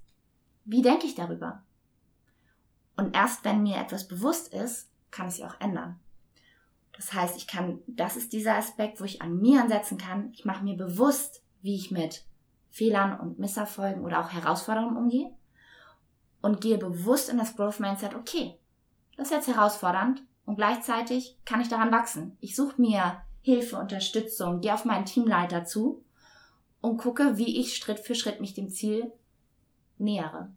Wie 0.64 0.82
denke 0.82 1.06
ich 1.06 1.14
darüber? 1.14 1.62
Und 2.96 3.14
erst 3.14 3.44
wenn 3.44 3.62
mir 3.62 3.76
etwas 3.76 4.08
bewusst 4.08 4.52
ist, 4.52 4.88
kann 5.10 5.28
ich 5.28 5.34
sie 5.34 5.44
auch 5.44 5.60
ändern. 5.60 5.98
Das 6.92 7.12
heißt, 7.12 7.36
ich 7.36 7.46
kann, 7.46 7.80
das 7.86 8.16
ist 8.16 8.32
dieser 8.32 8.56
Aspekt, 8.56 9.00
wo 9.00 9.04
ich 9.04 9.22
an 9.22 9.38
mir 9.38 9.62
ansetzen 9.62 9.98
kann. 9.98 10.32
Ich 10.32 10.44
mache 10.44 10.64
mir 10.64 10.76
bewusst, 10.76 11.42
wie 11.62 11.76
ich 11.76 11.90
mit 11.90 12.24
Fehlern 12.70 13.18
und 13.18 13.38
Misserfolgen 13.38 14.04
oder 14.04 14.20
auch 14.20 14.30
Herausforderungen 14.30 14.96
umgehe 14.96 15.30
und 16.40 16.60
gehe 16.60 16.78
bewusst 16.78 17.28
in 17.28 17.38
das 17.38 17.56
Growth 17.56 17.80
Mindset, 17.80 18.14
okay, 18.14 18.54
das 19.16 19.28
ist 19.28 19.34
jetzt 19.34 19.48
herausfordernd 19.48 20.22
und 20.44 20.56
gleichzeitig 20.56 21.36
kann 21.44 21.60
ich 21.60 21.68
daran 21.68 21.92
wachsen. 21.92 22.36
Ich 22.40 22.54
suche 22.54 22.80
mir 22.80 23.20
Hilfe, 23.42 23.76
Unterstützung, 23.76 24.60
gehe 24.60 24.74
auf 24.74 24.84
meinen 24.84 25.04
Teamleiter 25.04 25.64
zu 25.64 26.04
und 26.80 26.98
gucke, 26.98 27.38
wie 27.38 27.60
ich 27.60 27.76
Schritt 27.76 27.98
für 27.98 28.14
Schritt 28.14 28.40
mich 28.40 28.54
dem 28.54 28.68
Ziel 28.68 29.12
nähere. 29.98 30.50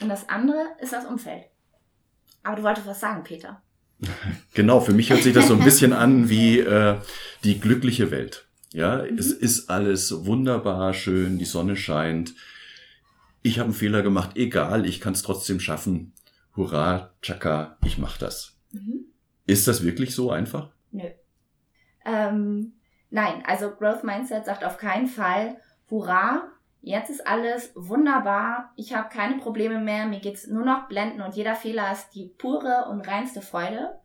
Und 0.00 0.08
das 0.08 0.28
andere 0.28 0.64
ist 0.80 0.92
das 0.92 1.04
Umfeld. 1.04 1.44
Aber 2.42 2.56
du 2.56 2.62
wolltest 2.62 2.86
was 2.86 3.00
sagen, 3.00 3.24
Peter. 3.24 3.62
Genau, 4.54 4.80
für 4.80 4.92
mich 4.92 5.10
hört 5.10 5.22
sich 5.22 5.34
das 5.34 5.48
so 5.48 5.54
ein 5.54 5.64
bisschen 5.64 5.92
an 5.92 6.30
wie 6.30 6.60
äh, 6.60 6.98
die 7.44 7.60
glückliche 7.60 8.10
Welt. 8.10 8.45
Ja, 8.76 9.04
mhm. 9.04 9.16
es 9.16 9.32
ist 9.32 9.70
alles 9.70 10.26
wunderbar, 10.26 10.92
schön, 10.92 11.38
die 11.38 11.46
Sonne 11.46 11.76
scheint. 11.76 12.34
Ich 13.40 13.58
habe 13.58 13.68
einen 13.68 13.74
Fehler 13.74 14.02
gemacht, 14.02 14.36
egal, 14.36 14.84
ich 14.84 15.00
kann 15.00 15.14
es 15.14 15.22
trotzdem 15.22 15.60
schaffen. 15.60 16.12
Hurra, 16.54 17.14
Chaka, 17.22 17.78
ich 17.86 17.96
mach 17.96 18.18
das. 18.18 18.58
Mhm. 18.72 19.06
Ist 19.46 19.66
das 19.66 19.82
wirklich 19.82 20.14
so 20.14 20.30
einfach? 20.30 20.68
Nö. 20.90 21.04
Ähm, 22.04 22.74
nein, 23.08 23.42
also 23.46 23.70
Growth 23.70 24.04
Mindset 24.04 24.44
sagt 24.44 24.62
auf 24.62 24.76
keinen 24.76 25.06
Fall, 25.06 25.56
hurra, 25.88 26.42
jetzt 26.82 27.08
ist 27.08 27.26
alles 27.26 27.72
wunderbar, 27.74 28.74
ich 28.76 28.92
habe 28.92 29.08
keine 29.08 29.38
Probleme 29.38 29.80
mehr, 29.80 30.04
mir 30.04 30.20
geht's 30.20 30.48
nur 30.48 30.66
noch 30.66 30.86
blenden 30.86 31.22
und 31.22 31.34
jeder 31.34 31.54
Fehler 31.54 31.92
ist 31.92 32.10
die 32.10 32.26
pure 32.26 32.88
und 32.90 33.08
reinste 33.08 33.40
Freude, 33.40 33.98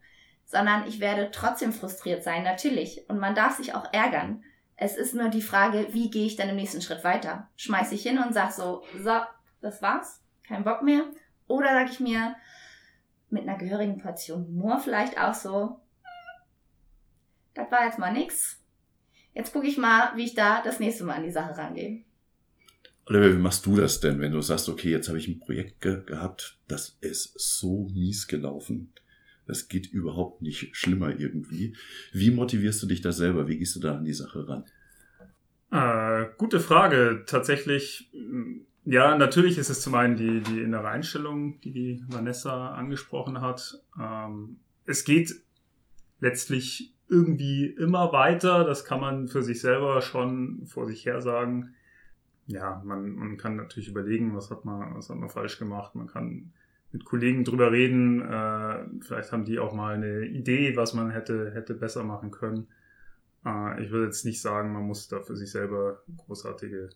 sondern 0.45 0.87
ich 0.87 1.01
werde 1.01 1.29
trotzdem 1.33 1.73
frustriert 1.73 2.23
sein, 2.23 2.43
natürlich. 2.43 3.09
Und 3.09 3.19
man 3.19 3.35
darf 3.35 3.57
sich 3.57 3.75
auch 3.75 3.91
ärgern. 3.91 4.45
Es 4.75 4.97
ist 4.97 5.13
nur 5.13 5.29
die 5.29 5.41
Frage, 5.41 5.87
wie 5.91 6.09
gehe 6.09 6.25
ich 6.25 6.35
dann 6.35 6.49
im 6.49 6.55
nächsten 6.55 6.81
Schritt 6.81 7.03
weiter? 7.03 7.49
Schmeiß 7.55 7.91
ich 7.91 8.03
hin 8.03 8.17
und 8.17 8.33
sag 8.33 8.51
so, 8.51 8.83
so, 8.97 9.21
das 9.61 9.81
war's, 9.81 10.21
kein 10.47 10.63
Bock 10.63 10.81
mehr. 10.81 11.03
Oder 11.47 11.69
sag 11.69 11.91
ich 11.91 11.99
mir 11.99 12.35
mit 13.29 13.43
einer 13.43 13.57
gehörigen 13.57 13.99
Portion 13.99 14.47
Humor 14.47 14.79
vielleicht 14.79 15.19
auch 15.19 15.33
so, 15.33 15.79
das 17.53 17.69
war 17.71 17.85
jetzt 17.85 17.99
mal 17.99 18.13
nix, 18.13 18.61
Jetzt 19.33 19.53
gucke 19.53 19.67
ich 19.67 19.77
mal, 19.77 20.11
wie 20.15 20.25
ich 20.25 20.33
da 20.33 20.61
das 20.61 20.79
nächste 20.79 21.03
Mal 21.03 21.15
an 21.15 21.23
die 21.23 21.31
Sache 21.31 21.57
rangehe. 21.57 22.03
Oliver, 23.05 23.33
wie 23.33 23.39
machst 23.39 23.65
du 23.65 23.75
das 23.75 23.99
denn, 23.99 24.19
wenn 24.19 24.31
du 24.31 24.41
sagst, 24.41 24.69
okay, 24.69 24.91
jetzt 24.91 25.07
habe 25.07 25.17
ich 25.17 25.27
ein 25.27 25.39
Projekt 25.39 25.81
ge 25.81 26.03
gehabt, 26.05 26.59
das 26.67 26.97
ist 27.01 27.33
so 27.37 27.87
mies 27.93 28.27
gelaufen. 28.27 28.93
Das 29.51 29.67
geht 29.67 29.87
überhaupt 29.87 30.41
nicht 30.41 30.73
schlimmer 30.77 31.19
irgendwie. 31.19 31.75
Wie 32.13 32.31
motivierst 32.31 32.81
du 32.81 32.87
dich 32.87 33.01
da 33.01 33.11
selber? 33.11 33.49
Wie 33.49 33.57
gehst 33.57 33.75
du 33.75 33.81
da 33.81 33.97
an 33.97 34.05
die 34.05 34.13
Sache 34.13 34.47
ran? 34.47 34.63
Äh, 35.71 36.29
gute 36.37 36.61
Frage. 36.61 37.23
Tatsächlich, 37.25 38.09
ja, 38.85 39.17
natürlich 39.17 39.57
ist 39.57 39.69
es 39.69 39.81
zum 39.81 39.95
einen 39.95 40.15
die, 40.15 40.39
die 40.39 40.61
innere 40.61 40.87
Einstellung, 40.87 41.59
die 41.59 41.73
die 41.73 42.01
Vanessa 42.07 42.69
angesprochen 42.75 43.41
hat. 43.41 43.83
Ähm, 43.99 44.61
es 44.85 45.03
geht 45.03 45.35
letztlich 46.21 46.93
irgendwie 47.09 47.65
immer 47.65 48.13
weiter. 48.13 48.63
Das 48.63 48.85
kann 48.85 49.01
man 49.01 49.27
für 49.27 49.43
sich 49.43 49.59
selber 49.59 50.01
schon 50.01 50.65
vor 50.65 50.85
sich 50.85 51.05
her 51.05 51.19
sagen. 51.19 51.75
Ja, 52.47 52.81
man, 52.85 53.15
man 53.15 53.35
kann 53.35 53.57
natürlich 53.57 53.89
überlegen, 53.89 54.33
was 54.33 54.49
hat 54.49 54.63
man, 54.63 54.95
was 54.95 55.09
hat 55.09 55.17
man 55.17 55.27
falsch 55.27 55.59
gemacht. 55.59 55.93
Man 55.93 56.07
kann 56.07 56.53
mit 56.91 57.05
Kollegen 57.05 57.43
drüber 57.43 57.71
reden. 57.71 58.21
Äh, 58.21 58.85
vielleicht 59.01 59.31
haben 59.31 59.45
die 59.45 59.59
auch 59.59 59.73
mal 59.73 59.95
eine 59.95 60.25
Idee, 60.25 60.75
was 60.75 60.93
man 60.93 61.11
hätte, 61.11 61.51
hätte 61.51 61.73
besser 61.73 62.03
machen 62.03 62.31
können. 62.31 62.67
Äh, 63.45 63.83
ich 63.83 63.91
würde 63.91 64.05
jetzt 64.07 64.25
nicht 64.25 64.41
sagen, 64.41 64.73
man 64.73 64.83
muss 64.83 65.07
da 65.07 65.21
für 65.21 65.35
sich 65.35 65.51
selber 65.51 66.03
großartige 66.17 66.89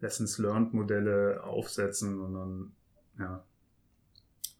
Lessons 0.00 0.38
Learned 0.38 0.74
Modelle 0.74 1.42
aufsetzen, 1.42 2.16
sondern 2.16 2.72
ja, 3.18 3.44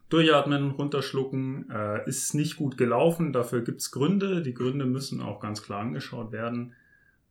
durchatmen, 0.09 0.71
runterschlucken. 0.73 1.71
Äh, 1.71 2.09
ist 2.09 2.35
nicht 2.35 2.57
gut 2.57 2.77
gelaufen, 2.77 3.33
dafür 3.33 3.63
gibt's 3.63 3.91
Gründe. 3.91 4.43
Die 4.43 4.55
Gründe 4.55 4.87
müssen 4.87 5.21
auch 5.21 5.41
ganz 5.41 5.63
klar 5.63 5.81
angeschaut 5.81 6.33
werden. 6.33 6.73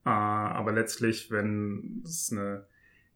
Äh, 0.05 0.09
aber 0.09 0.71
letztlich, 0.73 1.31
wenn 1.31 2.03
es 2.05 2.31
eine 2.31 2.65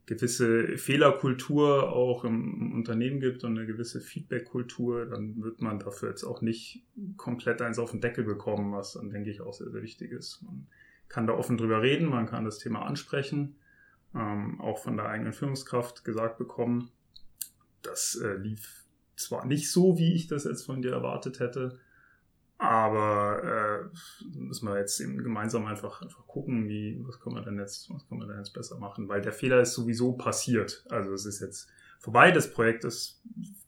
gewisse 0.08 0.78
Fehlerkultur 0.78 1.92
auch 1.92 2.24
im 2.24 2.72
Unternehmen 2.72 3.20
gibt 3.20 3.44
und 3.44 3.58
eine 3.58 3.66
gewisse 3.66 4.00
Feedbackkultur, 4.00 5.04
dann 5.04 5.42
wird 5.42 5.60
man 5.60 5.78
dafür 5.78 6.08
jetzt 6.08 6.24
auch 6.24 6.40
nicht 6.40 6.82
komplett 7.18 7.60
eins 7.60 7.78
auf 7.78 7.90
den 7.90 8.00
Deckel 8.00 8.24
bekommen, 8.24 8.72
was 8.72 8.94
dann, 8.94 9.10
denke 9.10 9.30
ich, 9.30 9.42
auch 9.42 9.52
sehr, 9.52 9.70
sehr 9.70 9.82
wichtig 9.82 10.12
ist. 10.12 10.42
Man 10.42 10.66
kann 11.08 11.26
da 11.26 11.34
offen 11.34 11.58
drüber 11.58 11.82
reden, 11.82 12.08
man 12.08 12.24
kann 12.24 12.46
das 12.46 12.58
Thema 12.58 12.86
ansprechen, 12.86 13.56
ähm, 14.14 14.58
auch 14.62 14.78
von 14.78 14.96
der 14.96 15.06
eigenen 15.06 15.34
Führungskraft 15.34 16.04
gesagt 16.04 16.38
bekommen. 16.38 16.90
Das 17.82 18.16
äh, 18.16 18.34
lief 18.34 18.86
zwar 19.14 19.44
nicht 19.44 19.70
so, 19.70 19.98
wie 19.98 20.14
ich 20.14 20.26
das 20.26 20.44
jetzt 20.44 20.64
von 20.64 20.80
dir 20.80 20.92
erwartet 20.92 21.38
hätte, 21.38 21.78
aber 22.58 23.90
äh, 23.94 24.36
müssen 24.36 24.66
wir 24.66 24.78
jetzt 24.78 24.98
eben 25.00 25.22
gemeinsam 25.22 25.66
einfach, 25.66 26.02
einfach 26.02 26.26
gucken, 26.26 26.68
wie, 26.68 27.00
was 27.06 27.20
können 27.20 27.36
wir 27.36 27.42
denn 27.42 27.58
jetzt, 27.58 27.88
was 27.88 28.06
können 28.08 28.20
wir 28.20 28.26
denn 28.26 28.38
jetzt 28.38 28.52
besser 28.52 28.78
machen, 28.78 29.08
weil 29.08 29.22
der 29.22 29.32
Fehler 29.32 29.60
ist 29.60 29.74
sowieso 29.74 30.14
passiert. 30.14 30.84
Also 30.90 31.12
es 31.12 31.24
ist 31.24 31.40
jetzt 31.40 31.68
vorbei, 32.00 32.32
das 32.32 32.52
Projekt 32.52 32.84
ist 32.84 33.22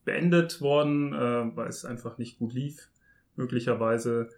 beendet 0.05 0.61
worden, 0.61 1.13
äh, 1.13 1.57
weil 1.57 1.69
es 1.69 1.85
einfach 1.85 2.19
nicht 2.19 2.41
gut 2.41 2.53
lief, 2.53 2.91
möglicherweise. 3.37 4.29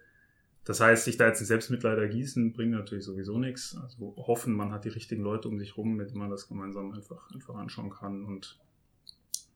Das 0.65 0.79
heißt, 0.79 1.05
sich 1.05 1.17
da 1.17 1.27
jetzt 1.27 1.41
in 1.41 1.47
Selbstmitleid 1.47 1.97
ergießen, 1.97 2.53
bringt 2.53 2.73
natürlich 2.73 3.05
sowieso 3.05 3.39
nichts. 3.39 3.75
Also 3.81 4.15
hoffen, 4.17 4.53
man 4.53 4.71
hat 4.71 4.85
die 4.85 4.89
richtigen 4.89 5.23
Leute 5.23 5.49
um 5.49 5.57
sich 5.57 5.77
rum, 5.77 5.95
mit 5.95 6.11
denen 6.11 6.19
man 6.19 6.29
das 6.29 6.47
gemeinsam 6.47 6.93
einfach, 6.93 7.29
einfach 7.31 7.55
anschauen 7.55 7.89
kann 7.89 8.23
und 8.23 8.59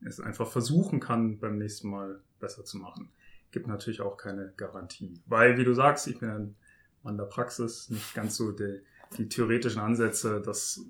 es 0.03 0.19
einfach 0.19 0.47
versuchen 0.47 0.99
kann, 0.99 1.39
beim 1.39 1.59
nächsten 1.59 1.89
Mal 1.89 2.19
besser 2.39 2.65
zu 2.65 2.77
machen 2.77 3.11
gibt 3.51 3.67
natürlich 3.67 4.01
auch 4.01 4.17
keine 4.17 4.53
Garantie. 4.57 5.21
Weil, 5.25 5.57
wie 5.57 5.63
du 5.63 5.73
sagst, 5.73 6.07
ich 6.07 6.19
bin 6.19 6.29
ein 6.29 6.55
Mann 7.03 7.17
der 7.17 7.25
Praxis, 7.25 7.89
nicht 7.89 8.13
ganz 8.13 8.35
so 8.35 8.51
die, 8.51 8.81
die 9.17 9.29
theoretischen 9.29 9.81
Ansätze, 9.81 10.41
dass 10.41 10.81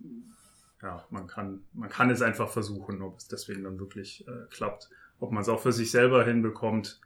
ja, 0.82 1.06
man 1.10 1.28
kann, 1.28 1.62
man 1.74 1.90
kann 1.90 2.10
es 2.10 2.22
einfach 2.22 2.50
versuchen, 2.50 3.02
ob 3.02 3.18
es 3.18 3.28
deswegen 3.28 3.64
dann 3.64 3.80
wirklich 3.80 4.28
äh, 4.28 4.46
klappt. 4.50 4.90
Ob 5.20 5.32
man 5.32 5.42
es 5.42 5.50
auch 5.50 5.60
für 5.60 5.72
sich 5.72 5.90
selber 5.90 6.24
hinbekommt. 6.24 7.02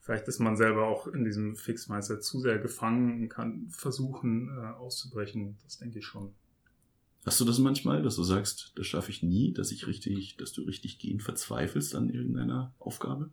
Vielleicht 0.00 0.26
ist 0.28 0.40
man 0.40 0.56
selber 0.56 0.86
auch 0.86 1.06
in 1.06 1.24
diesem 1.24 1.56
Fix-Mindset 1.56 2.22
zu 2.22 2.40
sehr 2.40 2.58
gefangen 2.58 3.22
und 3.22 3.28
kann 3.28 3.68
versuchen 3.70 4.48
äh, 4.48 4.74
auszubrechen. 4.74 5.56
Das 5.62 5.78
denke 5.78 6.00
ich 6.00 6.06
schon. 6.06 6.34
Hast 7.24 7.40
du 7.40 7.44
das 7.44 7.58
manchmal, 7.58 8.02
dass 8.02 8.16
du 8.16 8.22
sagst, 8.22 8.72
das 8.76 8.86
schaffe 8.86 9.10
ich 9.10 9.22
nie, 9.22 9.52
dass 9.52 9.70
ich 9.70 9.86
richtig, 9.86 10.36
dass 10.36 10.52
du 10.52 10.62
richtig 10.62 10.98
gehen 10.98 11.20
verzweifelst 11.20 11.94
an 11.94 12.10
irgendeiner 12.10 12.74
Aufgabe? 12.78 13.30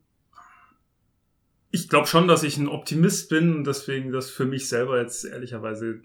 Ich 1.72 1.88
glaube 1.90 2.08
schon, 2.08 2.28
dass 2.28 2.44
ich 2.44 2.58
ein 2.58 2.68
Optimist 2.68 3.30
bin 3.30 3.56
und 3.56 3.64
deswegen 3.66 4.12
das 4.12 4.30
für 4.30 4.46
mich 4.46 4.68
selber 4.68 5.00
jetzt 5.00 5.24
ehrlicherweise 5.24 6.02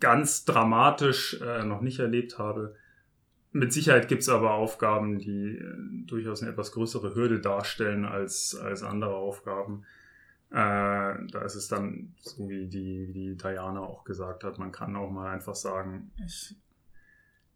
ganz 0.00 0.44
dramatisch 0.44 1.40
äh, 1.40 1.64
noch 1.64 1.80
nicht 1.80 1.98
erlebt 1.98 2.38
habe. 2.38 2.76
Mit 3.50 3.72
Sicherheit 3.72 4.08
gibt 4.08 4.22
es 4.22 4.28
aber 4.28 4.54
Aufgaben, 4.54 5.18
die 5.18 5.56
äh, 5.56 5.64
durchaus 6.06 6.42
eine 6.42 6.52
etwas 6.52 6.72
größere 6.72 7.14
Hürde 7.14 7.40
darstellen 7.40 8.04
als, 8.04 8.54
als 8.54 8.82
andere 8.82 9.14
Aufgaben. 9.14 9.84
Äh, 10.50 10.54
da 10.54 11.42
ist 11.44 11.54
es 11.54 11.68
dann, 11.68 12.14
so 12.20 12.48
wie 12.48 12.66
die, 12.66 13.08
wie 13.08 13.12
die 13.12 13.36
Diana 13.36 13.80
auch 13.80 14.04
gesagt 14.04 14.44
hat, 14.44 14.58
man 14.58 14.72
kann 14.72 14.94
auch 14.94 15.10
mal 15.10 15.30
einfach 15.30 15.54
sagen, 15.54 16.12
ich 16.24 16.54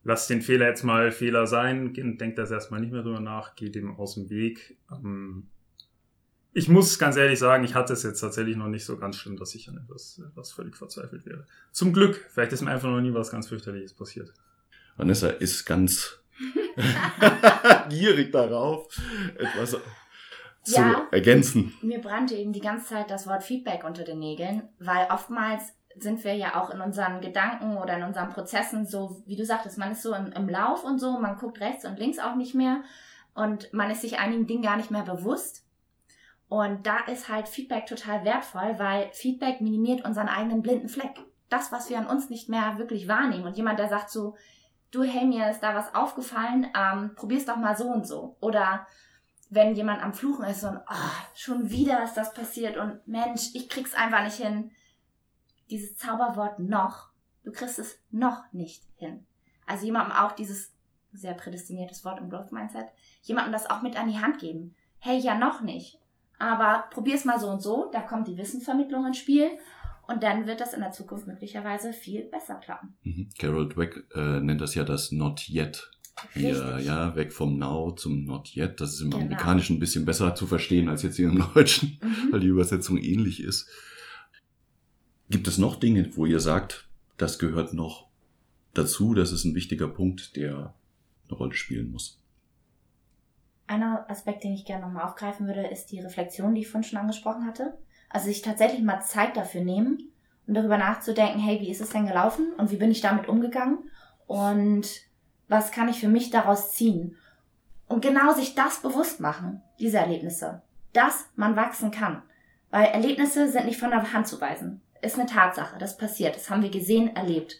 lass 0.05 0.27
den 0.27 0.43
Fehler 0.43 0.69
jetzt 0.69 0.85
mal 0.85 1.13
Fehler 1.13 1.47
sein, 1.47 1.93
denkt 1.95 2.39
das 2.39 2.51
erstmal 2.51 2.81
nicht 2.81 2.93
mehr 2.93 3.03
drüber 3.03 3.21
nach, 3.21 3.55
geht 3.57 3.75
dem 3.75 3.95
aus 3.97 4.15
dem 4.15 4.31
Weg. 4.31 4.79
Ähm, 4.91 5.49
ich 6.55 6.69
muss 6.69 6.99
ganz 6.99 7.17
ehrlich 7.17 7.39
sagen, 7.39 7.65
ich 7.65 7.75
hatte 7.75 7.95
es 7.95 8.03
jetzt 8.03 8.21
tatsächlich 8.21 8.57
noch 8.57 8.69
nicht 8.69 8.85
so 8.85 8.99
ganz 8.99 9.17
schlimm, 9.17 9.37
dass 9.37 9.55
ich 9.55 9.69
an 9.69 9.79
etwas, 9.79 10.21
etwas 10.27 10.53
völlig 10.53 10.77
verzweifelt 10.77 11.25
wäre. 11.25 11.47
Zum 11.71 11.93
Glück. 11.93 12.27
Vielleicht 12.31 12.53
ist 12.53 12.61
mir 12.61 12.71
einfach 12.71 12.91
noch 12.91 13.01
nie 13.01 13.15
was 13.15 13.31
ganz 13.31 13.49
fürchterliches 13.49 13.95
passiert. 13.95 14.33
Vanessa 14.97 15.29
ist 15.29 15.65
ganz 15.65 16.21
gierig 17.89 18.33
darauf, 18.33 18.95
etwas 19.37 19.77
zu 20.63 20.81
ja, 20.81 21.09
ergänzen. 21.11 21.73
Mir 21.83 22.01
brannte 22.01 22.35
eben 22.35 22.53
die 22.53 22.61
ganze 22.61 22.89
Zeit 22.89 23.11
das 23.11 23.27
Wort 23.27 23.43
Feedback 23.43 23.85
unter 23.85 24.05
den 24.05 24.19
Nägeln, 24.19 24.69
weil 24.79 25.09
oftmals 25.11 25.73
sind 25.99 26.23
wir 26.25 26.35
ja 26.35 26.61
auch 26.61 26.71
in 26.71 26.81
unseren 26.81 27.21
Gedanken 27.21 27.77
oder 27.77 27.97
in 27.97 28.03
unseren 28.03 28.31
Prozessen 28.31 28.87
so, 28.87 29.23
wie 29.27 29.37
du 29.37 29.45
sagtest, 29.45 29.79
man 29.79 29.93
ist 29.93 30.03
so 30.03 30.15
im, 30.15 30.33
im 30.33 30.49
Lauf 30.49 30.85
und 30.85 30.99
so, 30.99 31.19
man 31.19 31.37
guckt 31.37 31.61
rechts 31.61 31.85
und 31.85 31.99
links 31.99 32.19
auch 32.19 32.37
nicht 32.37 32.55
mehr 32.55 32.83
und 33.35 33.73
man 33.73 33.91
ist 33.91 34.03
sich 34.03 34.19
einigen 34.19 34.47
Dingen 34.47 34.63
gar 34.63 34.77
nicht 34.77 34.91
mehr 34.91 35.03
bewusst. 35.03 35.65
Und 36.53 36.87
da 36.87 36.99
ist 37.07 37.31
halt 37.31 37.49
Feedback 37.49 37.87
total 37.87 38.27
wertvoll, 38.27 38.79
weil 38.79 39.11
Feedback 39.15 39.63
minimiert 39.63 40.05
unseren 40.05 40.29
eigenen 40.29 40.61
blinden 40.61 40.91
Fleck. 40.91 41.19
Das, 41.49 41.73
was 41.73 41.89
wir 41.89 41.97
an 41.97 42.07
uns 42.07 42.29
nicht 42.29 42.51
mehr 42.51 42.77
wirklich 42.77 43.09
wahrnehmen. 43.09 43.47
Und 43.47 43.57
jemand, 43.57 43.79
der 43.79 43.89
sagt 43.89 44.11
so, 44.11 44.37
du, 44.91 45.03
hey, 45.03 45.25
mir 45.25 45.49
ist 45.49 45.61
da 45.61 45.75
was 45.75 45.95
aufgefallen, 45.95 46.67
ähm, 46.77 47.13
probier's 47.15 47.47
doch 47.47 47.57
mal 47.57 47.75
so 47.75 47.87
und 47.87 48.07
so. 48.07 48.37
Oder 48.41 48.87
wenn 49.49 49.75
jemand 49.75 50.03
am 50.03 50.13
Fluchen 50.13 50.45
ist 50.45 50.63
und, 50.63 50.77
oh, 50.77 51.25
schon 51.35 51.71
wieder 51.71 52.05
ist 52.05 52.19
das 52.19 52.35
passiert 52.35 52.77
und 52.77 53.01
Mensch, 53.09 53.55
ich 53.55 53.71
krieg's 53.71 53.95
einfach 53.95 54.23
nicht 54.23 54.37
hin. 54.37 54.73
Dieses 55.71 55.97
Zauberwort 55.97 56.59
noch, 56.59 57.13
du 57.45 57.53
kriegst 57.53 57.79
es 57.79 57.99
noch 58.11 58.53
nicht 58.53 58.85
hin. 58.97 59.27
Also 59.67 59.87
jemandem 59.87 60.15
auch 60.15 60.33
dieses 60.33 60.71
sehr 61.15 61.33
prädestiniertes 61.33 62.05
Wort 62.05 62.21
im 62.21 62.29
Growth 62.29 62.53
Mindset, 62.53 62.89
jemandem 63.23 63.55
das 63.55 63.71
auch 63.71 63.81
mit 63.81 63.99
an 63.99 64.11
die 64.11 64.21
Hand 64.21 64.39
geben. 64.39 64.77
Hey, 64.99 65.17
ja, 65.17 65.35
noch 65.35 65.63
nicht 65.63 66.02
aber 66.43 66.87
probier 66.91 67.15
es 67.15 67.25
mal 67.25 67.39
so 67.39 67.47
und 67.49 67.63
so, 67.63 67.89
da 67.93 68.01
kommt 68.01 68.27
die 68.27 68.37
Wissensvermittlung 68.37 69.07
ins 69.07 69.19
Spiel 69.19 69.51
und 70.09 70.25
dann 70.25 70.45
wird 70.45 70.61
das 70.61 70.75
in 70.75 70.81
der 70.81 70.91
Zukunft 70.91 71.29
möglicherweise 71.29 71.93
viel 71.93 72.25
besser 72.25 72.57
klappen. 72.57 72.97
Mhm. 73.05 73.29
Carol 73.39 73.69
Dweck 73.69 74.05
äh, 74.17 74.41
nennt 74.41 74.61
das 74.61 74.75
ja 74.75 74.83
das 74.83 75.13
Not 75.13 75.49
Yet. 75.49 75.89
Hier, 76.35 76.81
ja, 76.81 77.15
weg 77.15 77.33
vom 77.33 77.59
Now 77.59 77.93
zum 77.93 78.25
Not 78.25 78.57
Yet. 78.57 78.81
Das 78.81 78.95
ist 78.95 79.01
im 79.03 79.11
genau. 79.11 79.23
Amerikanischen 79.23 79.77
ein 79.77 79.79
bisschen 79.81 80.05
besser 80.05 80.35
zu 80.35 80.49
verstehen 80.49 80.89
als 80.89 81.03
jetzt 81.03 81.17
hier 81.17 81.29
im 81.29 81.45
Deutschen, 81.55 82.01
mhm. 82.03 82.33
weil 82.33 82.41
die 82.41 82.49
Übersetzung 82.49 82.99
ähnlich 82.99 83.41
ist. 83.41 83.69
Gibt 85.31 85.47
es 85.47 85.59
noch 85.59 85.77
Dinge, 85.77 86.11
wo 86.17 86.27
ihr 86.27 86.41
sagt, 86.41 86.89
das 87.19 87.39
gehört 87.39 87.73
noch 87.73 88.09
dazu, 88.75 89.15
das 89.15 89.31
ist 89.31 89.45
ein 89.45 89.55
wichtiger 89.55 89.87
Punkt, 89.87 90.35
der 90.35 90.75
eine 91.29 91.39
Rolle 91.39 91.55
spielen 91.55 91.93
muss? 91.93 92.22
Einer 93.67 94.05
Aspekt, 94.11 94.45
den 94.45 94.53
ich 94.53 94.65
gerne 94.65 94.87
nochmal 94.87 95.05
aufgreifen 95.05 95.47
würde, 95.47 95.67
ist 95.67 95.93
die 95.93 96.01
Reflexion, 96.01 96.55
die 96.55 96.63
ich 96.63 96.69
vorhin 96.69 96.89
schon 96.89 96.99
angesprochen 96.99 97.47
hatte. 97.47 97.79
Also 98.09 98.27
sich 98.27 98.43
tatsächlich 98.43 98.83
mal 98.83 99.01
Zeit 99.01 99.37
dafür 99.37 99.63
nehmen 99.63 100.13
und 100.47 100.55
darüber 100.55 100.77
nachzudenken, 100.77 101.39
hey, 101.39 101.61
wie 101.61 101.71
ist 101.71 101.81
es 101.81 101.91
denn 101.91 102.07
gelaufen 102.07 102.53
und 102.59 102.71
wie 102.71 102.77
bin 102.77 102.91
ich 102.91 103.01
damit 103.01 103.29
umgegangen 103.29 103.79
und 104.27 104.87
was 105.49 105.71
kann 105.71 105.89
ich 105.89 106.01
für 106.01 106.09
mich 106.09 106.31
daraus 106.31 106.73
ziehen? 106.73 107.17
Und 107.89 108.03
genau 108.03 108.33
sich 108.33 108.55
das 108.55 108.81
bewusst 108.81 109.21
machen, 109.21 109.63
diese 109.79 109.99
Erlebnisse, 109.99 110.63
dass 110.93 111.27
man 111.37 111.57
wachsen 111.57 111.91
kann. 111.91 112.23
Weil 112.71 112.87
Erlebnisse 112.87 113.49
sind 113.49 113.67
nicht 113.67 113.79
von 113.79 113.91
der 113.91 114.13
Hand 114.13 114.27
zu 114.27 114.41
weisen. 114.41 114.81
Ist 115.03 115.19
eine 115.19 115.27
Tatsache, 115.27 115.79
das 115.79 115.99
passiert, 115.99 116.37
das 116.37 116.49
haben 116.49 116.63
wir 116.63 116.71
gesehen, 116.71 117.15
erlebt. 117.17 117.57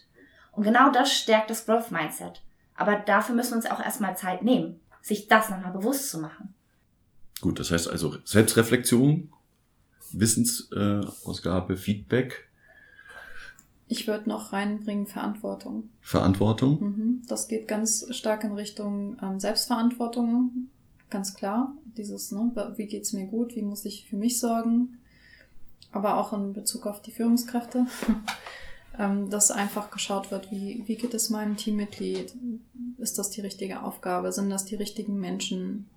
Und 0.51 0.63
genau 0.63 0.91
das 0.91 1.11
stärkt 1.11 1.49
das 1.49 1.65
Growth 1.65 1.91
Mindset. 1.91 2.41
Aber 2.75 2.95
dafür 2.95 3.35
müssen 3.35 3.51
wir 3.51 3.57
uns 3.57 3.69
auch 3.69 3.83
erstmal 3.83 4.17
Zeit 4.17 4.43
nehmen 4.43 4.79
sich 5.03 5.27
das 5.27 5.49
nochmal 5.49 5.73
bewusst 5.73 6.09
zu 6.09 6.17
machen. 6.17 6.55
Gut, 7.41 7.59
das 7.59 7.69
heißt 7.69 7.89
also 7.89 8.15
Selbstreflexion, 8.23 9.29
Wissensausgabe, 10.13 11.73
äh, 11.73 11.77
Feedback. 11.77 12.49
Ich 13.89 14.07
würde 14.07 14.29
noch 14.29 14.53
reinbringen 14.53 15.05
Verantwortung. 15.05 15.89
Verantwortung? 16.01 16.79
Mhm. 16.81 17.21
Das 17.27 17.49
geht 17.49 17.67
ganz 17.67 18.07
stark 18.15 18.45
in 18.45 18.53
Richtung 18.53 19.17
ähm, 19.21 19.39
Selbstverantwortung, 19.39 20.69
ganz 21.09 21.33
klar. 21.33 21.75
Dieses, 21.97 22.31
ne, 22.31 22.73
wie 22.77 22.87
geht's 22.87 23.11
mir 23.11 23.27
gut, 23.27 23.55
wie 23.55 23.61
muss 23.61 23.83
ich 23.83 24.07
für 24.07 24.15
mich 24.15 24.39
sorgen, 24.39 24.99
aber 25.91 26.17
auch 26.17 26.31
in 26.31 26.53
Bezug 26.53 26.87
auf 26.87 27.01
die 27.01 27.11
Führungskräfte. 27.11 27.85
Ähm, 28.97 29.29
dass 29.29 29.51
einfach 29.51 29.91
geschaut 29.91 30.31
wird, 30.31 30.51
wie, 30.51 30.83
wie 30.85 30.95
geht 30.95 31.13
es 31.13 31.29
meinem 31.29 31.57
Teammitglied? 31.57 32.35
Ist 32.97 33.17
das 33.17 33.29
die 33.29 33.41
richtige 33.41 33.81
Aufgabe? 33.83 34.31
Sind 34.31 34.49
das 34.49 34.65
die 34.65 34.75
richtigen 34.75 35.19
Menschen? 35.19 35.89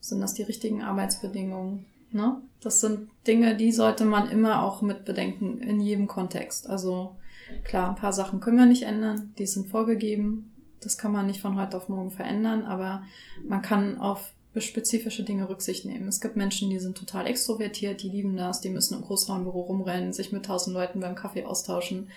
Sind 0.00 0.20
das 0.20 0.34
die 0.34 0.42
richtigen 0.42 0.82
Arbeitsbedingungen? 0.82 1.84
Ne? 2.12 2.40
Das 2.60 2.80
sind 2.80 3.10
Dinge, 3.26 3.56
die 3.56 3.72
sollte 3.72 4.04
man 4.04 4.30
immer 4.30 4.62
auch 4.62 4.80
mit 4.80 5.04
bedenken 5.04 5.58
in 5.58 5.80
jedem 5.80 6.06
Kontext. 6.06 6.68
Also 6.68 7.16
klar, 7.64 7.90
ein 7.90 7.96
paar 7.96 8.12
Sachen 8.12 8.40
können 8.40 8.58
wir 8.58 8.66
nicht 8.66 8.84
ändern, 8.84 9.34
die 9.38 9.46
sind 9.46 9.68
vorgegeben. 9.68 10.52
Das 10.80 10.98
kann 10.98 11.12
man 11.12 11.26
nicht 11.26 11.40
von 11.40 11.60
heute 11.60 11.76
auf 11.76 11.88
morgen 11.88 12.10
verändern, 12.10 12.64
aber 12.64 13.02
man 13.46 13.62
kann 13.62 13.98
auf 13.98 14.32
spezifische 14.64 15.22
Dinge 15.22 15.48
Rücksicht 15.48 15.84
nehmen. 15.84 16.08
Es 16.08 16.20
gibt 16.20 16.36
Menschen, 16.36 16.70
die 16.70 16.78
sind 16.78 16.96
total 16.96 17.26
extrovertiert, 17.26 18.02
die 18.02 18.08
lieben 18.08 18.36
das, 18.36 18.60
die 18.60 18.70
müssen 18.70 18.94
im 18.94 19.02
Großraumbüro 19.02 19.60
rumrennen, 19.62 20.12
sich 20.12 20.32
mit 20.32 20.46
tausend 20.46 20.74
Leuten 20.74 21.00
beim 21.00 21.14
Kaffee 21.14 21.44
austauschen. 21.44 22.08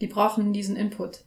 Die 0.00 0.06
brauchen 0.06 0.52
diesen 0.52 0.76
Input. 0.76 1.24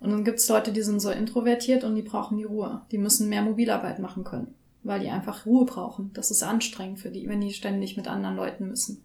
Und 0.00 0.10
dann 0.10 0.24
gibt 0.24 0.40
es 0.40 0.48
Leute, 0.48 0.72
die 0.72 0.82
sind 0.82 1.00
so 1.00 1.10
introvertiert 1.10 1.84
und 1.84 1.94
die 1.94 2.02
brauchen 2.02 2.36
die 2.36 2.44
Ruhe. 2.44 2.82
Die 2.90 2.98
müssen 2.98 3.28
mehr 3.28 3.42
Mobilarbeit 3.42 4.00
machen 4.00 4.24
können, 4.24 4.54
weil 4.82 5.00
die 5.00 5.08
einfach 5.08 5.46
Ruhe 5.46 5.64
brauchen. 5.64 6.10
Das 6.12 6.30
ist 6.30 6.42
anstrengend 6.42 6.98
für 6.98 7.10
die, 7.10 7.28
wenn 7.28 7.40
die 7.40 7.52
ständig 7.52 7.96
mit 7.96 8.08
anderen 8.08 8.36
Leuten 8.36 8.68
müssen. 8.68 9.04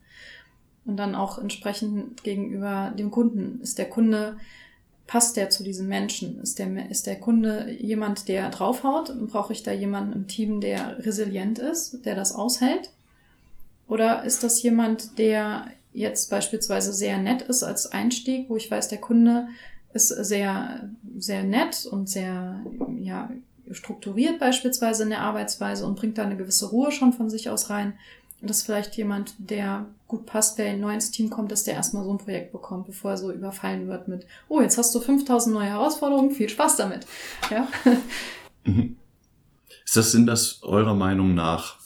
Und 0.86 0.98
dann 0.98 1.15
auch 1.15 1.38
entsprechend 1.38 2.24
gegenüber 2.24 2.93
dem 2.98 3.12
Kunden. 3.12 3.62
Ist 3.62 3.78
der 3.78 3.89
Kunde 3.89 4.38
passt 5.08 5.38
der 5.38 5.50
zu 5.50 5.63
diesem 5.63 5.88
Menschen? 5.88 6.39
Ist 6.41 6.60
der, 6.60 6.91
ist 6.91 7.08
der 7.08 7.15
Kunde 7.15 7.72
jemand, 7.72 8.28
der 8.28 8.50
draufhaut? 8.50 9.13
Brauche 9.28 9.54
ich 9.54 9.63
da 9.63 9.72
jemanden 9.72 10.13
im 10.13 10.28
Team, 10.28 10.62
der 10.62 11.06
resilient 11.06 11.60
ist, 11.60 12.06
der 12.06 12.15
das 12.15 12.36
aushält? 12.36 12.91
Oder 13.88 14.24
ist 14.26 14.43
das 14.43 14.62
jemand, 14.62 15.17
der 15.17 15.67
jetzt 15.93 16.30
beispielsweise 16.30 16.93
sehr 16.93 17.17
nett 17.17 17.41
ist 17.41 17.63
als 17.63 17.91
Einstieg, 17.91 18.50
wo 18.50 18.58
ich 18.58 18.70
weiß, 18.70 18.89
der 18.89 19.00
Kunde 19.00 19.48
ist 19.93 20.10
sehr, 20.10 20.89
sehr 21.17 21.43
nett 21.43 21.86
und 21.86 22.10
sehr, 22.10 22.60
ja, 23.02 23.32
strukturiert 23.72 24.39
beispielsweise 24.39 25.04
in 25.04 25.10
der 25.10 25.22
Arbeitsweise 25.22 25.86
und 25.86 25.96
bringt 25.98 26.17
da 26.17 26.24
eine 26.24 26.38
gewisse 26.38 26.70
Ruhe 26.70 26.91
schon 26.91 27.13
von 27.13 27.30
sich 27.30 27.50
aus 27.50 27.70
rein. 27.70 27.93
Und 28.39 28.50
das 28.50 28.58
ist 28.58 28.65
vielleicht 28.65 28.95
jemand, 28.97 29.34
der 29.39 29.88
gut 30.08 30.26
passt, 30.26 30.58
der 30.60 30.78
neu 30.78 30.93
ins 30.93 31.12
Team 31.12 31.30
kommt, 31.30 31.52
dass 31.52 31.63
der 31.63 31.73
erstmal 31.73 32.04
so 32.04 32.12
ein 32.12 32.19
Projekt 32.19 32.52
bekommt, 32.52 32.86
bevor 32.86 33.12
er 33.12 33.17
so 33.17 33.32
überfallen 33.32 33.88
wird 33.88 34.08
mit, 34.08 34.28
oh, 34.47 34.62
jetzt 34.62 34.78
hast 34.78 34.93
du 34.93 35.00
5000 35.00 35.56
neue 35.56 35.69
Herausforderungen, 35.69 36.32
viel 36.32 36.50
Spaß 36.50 36.78
damit. 36.78 37.06
Ja. 37.50 37.67
Mhm. 38.63 38.97
Ist 39.86 39.95
das, 39.95 40.12
sind 40.12 40.28
das 40.28 40.62
eurer 40.63 40.93
Meinung 40.93 41.34
nach 41.34 41.78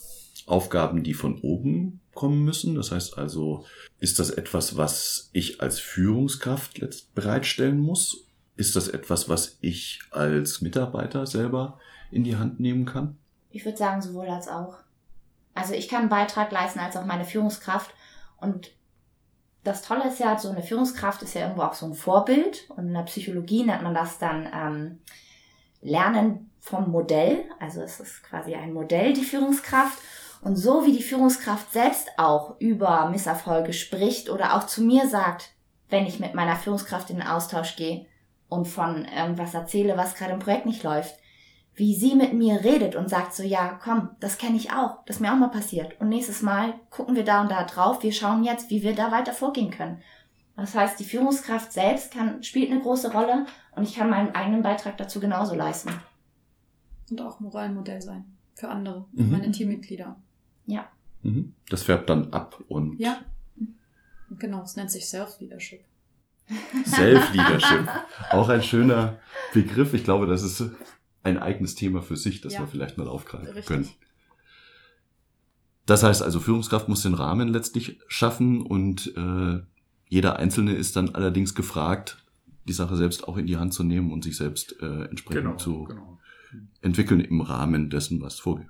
Aufgaben, 0.46 1.04
die 1.04 1.14
von 1.14 1.38
oben 1.40 2.00
kommen 2.14 2.44
müssen? 2.44 2.74
Das 2.74 2.90
heißt 2.90 3.16
also, 3.16 3.64
ist 4.00 4.18
das 4.18 4.30
etwas, 4.30 4.76
was 4.76 5.30
ich 5.32 5.60
als 5.60 5.78
Führungskraft 5.78 6.80
bereitstellen 7.14 7.78
muss? 7.78 8.26
Ist 8.56 8.76
das 8.76 8.88
etwas, 8.88 9.28
was 9.28 9.56
ich 9.60 10.00
als 10.10 10.60
Mitarbeiter 10.60 11.26
selber 11.26 11.78
in 12.10 12.24
die 12.24 12.36
Hand 12.36 12.60
nehmen 12.60 12.84
kann? 12.84 13.16
Ich 13.50 13.64
würde 13.64 13.78
sagen, 13.78 14.02
sowohl 14.02 14.26
als 14.26 14.48
auch. 14.48 14.78
Also 15.54 15.74
ich 15.74 15.88
kann 15.88 16.00
einen 16.00 16.08
Beitrag 16.08 16.50
leisten 16.50 16.80
als 16.80 16.96
auch 16.96 17.04
meine 17.04 17.24
Führungskraft. 17.24 17.92
Und 18.38 18.72
das 19.64 19.82
Tolle 19.82 20.08
ist 20.08 20.18
ja, 20.18 20.38
so 20.38 20.50
eine 20.50 20.62
Führungskraft 20.62 21.22
ist 21.22 21.34
ja 21.34 21.42
irgendwo 21.42 21.62
auch 21.62 21.74
so 21.74 21.86
ein 21.86 21.94
Vorbild. 21.94 22.68
Und 22.70 22.88
in 22.88 22.94
der 22.94 23.02
Psychologie 23.02 23.64
nennt 23.64 23.82
man 23.82 23.94
das 23.94 24.18
dann 24.18 24.48
ähm, 24.52 25.00
Lernen 25.80 26.50
vom 26.60 26.90
Modell. 26.90 27.44
Also 27.60 27.82
es 27.82 28.00
ist 28.00 28.22
quasi 28.22 28.54
ein 28.54 28.72
Modell, 28.72 29.12
die 29.12 29.24
Führungskraft. 29.24 29.98
Und 30.40 30.56
so 30.56 30.84
wie 30.84 30.92
die 30.92 31.04
Führungskraft 31.04 31.72
selbst 31.72 32.08
auch 32.16 32.58
über 32.58 33.08
Misserfolge 33.10 33.72
spricht 33.72 34.28
oder 34.28 34.56
auch 34.56 34.66
zu 34.66 34.82
mir 34.82 35.06
sagt, 35.08 35.52
wenn 35.88 36.06
ich 36.06 36.18
mit 36.18 36.34
meiner 36.34 36.56
Führungskraft 36.56 37.10
in 37.10 37.16
den 37.16 37.26
Austausch 37.26 37.76
gehe 37.76 38.06
und 38.48 38.66
von 38.66 39.04
irgendwas 39.04 39.54
erzähle, 39.54 39.96
was 39.96 40.14
gerade 40.14 40.32
im 40.32 40.40
Projekt 40.40 40.66
nicht 40.66 40.82
läuft, 40.82 41.14
wie 41.74 41.94
sie 41.94 42.14
mit 42.14 42.34
mir 42.34 42.62
redet 42.64 42.96
und 42.96 43.08
sagt 43.08 43.34
so, 43.34 43.42
ja, 43.42 43.78
komm, 43.82 44.10
das 44.20 44.36
kenne 44.36 44.56
ich 44.56 44.72
auch, 44.72 45.04
das 45.06 45.16
ist 45.16 45.20
mir 45.22 45.32
auch 45.32 45.38
mal 45.38 45.48
passiert. 45.48 45.98
Und 46.00 46.08
nächstes 46.08 46.42
Mal 46.42 46.74
gucken 46.90 47.16
wir 47.16 47.24
da 47.24 47.40
und 47.40 47.50
da 47.50 47.64
drauf, 47.64 48.02
wir 48.02 48.12
schauen 48.12 48.44
jetzt, 48.44 48.70
wie 48.70 48.82
wir 48.82 48.94
da 48.94 49.10
weiter 49.10 49.32
vorgehen 49.32 49.70
können. 49.70 50.02
Das 50.56 50.74
heißt, 50.74 51.00
die 51.00 51.04
Führungskraft 51.04 51.72
selbst 51.72 52.12
kann, 52.12 52.42
spielt 52.42 52.70
eine 52.70 52.80
große 52.80 53.12
Rolle 53.12 53.46
und 53.74 53.84
ich 53.84 53.94
kann 53.94 54.10
meinen 54.10 54.34
eigenen 54.34 54.62
Beitrag 54.62 54.98
dazu 54.98 55.18
genauso 55.18 55.54
leisten. 55.54 55.90
Und 57.10 57.20
auch 57.22 57.40
Moralmodell 57.40 58.02
sein 58.02 58.24
für 58.54 58.68
andere, 58.68 59.06
mhm. 59.12 59.30
meine 59.30 59.50
Teammitglieder. 59.50 60.16
Ja. 60.66 60.88
Mhm. 61.22 61.54
Das 61.70 61.84
färbt 61.84 62.10
dann 62.10 62.32
ab 62.32 62.62
und. 62.68 62.98
Ja. 63.00 63.18
Genau, 64.38 64.62
es 64.62 64.76
nennt 64.76 64.90
sich 64.90 65.06
Self-Leadership. 65.06 65.84
Self-Leadership. 66.86 67.88
Auch 68.30 68.48
ein 68.48 68.62
schöner 68.62 69.18
Begriff. 69.52 69.94
Ich 69.94 70.04
glaube, 70.04 70.26
das 70.26 70.42
ist 70.42 70.70
ein 71.22 71.38
eigenes 71.38 71.74
Thema 71.74 72.02
für 72.02 72.16
sich, 72.16 72.40
das 72.40 72.54
ja. 72.54 72.60
wir 72.60 72.66
vielleicht 72.66 72.98
mal 72.98 73.08
aufgreifen 73.08 73.46
Richtig. 73.48 73.66
können. 73.66 73.88
Das 75.86 76.02
heißt 76.02 76.22
also, 76.22 76.40
Führungskraft 76.40 76.88
muss 76.88 77.02
den 77.02 77.14
Rahmen 77.14 77.48
letztlich 77.48 78.00
schaffen 78.06 78.62
und 78.62 79.14
äh, 79.16 79.60
jeder 80.08 80.36
Einzelne 80.36 80.74
ist 80.74 80.96
dann 80.96 81.14
allerdings 81.14 81.54
gefragt, 81.54 82.18
die 82.68 82.72
Sache 82.72 82.96
selbst 82.96 83.26
auch 83.26 83.36
in 83.36 83.46
die 83.46 83.56
Hand 83.56 83.74
zu 83.74 83.82
nehmen 83.82 84.12
und 84.12 84.22
sich 84.22 84.36
selbst 84.36 84.80
äh, 84.80 85.04
entsprechend 85.04 85.44
genau, 85.44 85.56
zu 85.56 85.84
genau. 85.84 86.18
entwickeln 86.80 87.20
im 87.20 87.40
Rahmen 87.40 87.90
dessen, 87.90 88.20
was 88.20 88.38
vorgeht. 88.38 88.68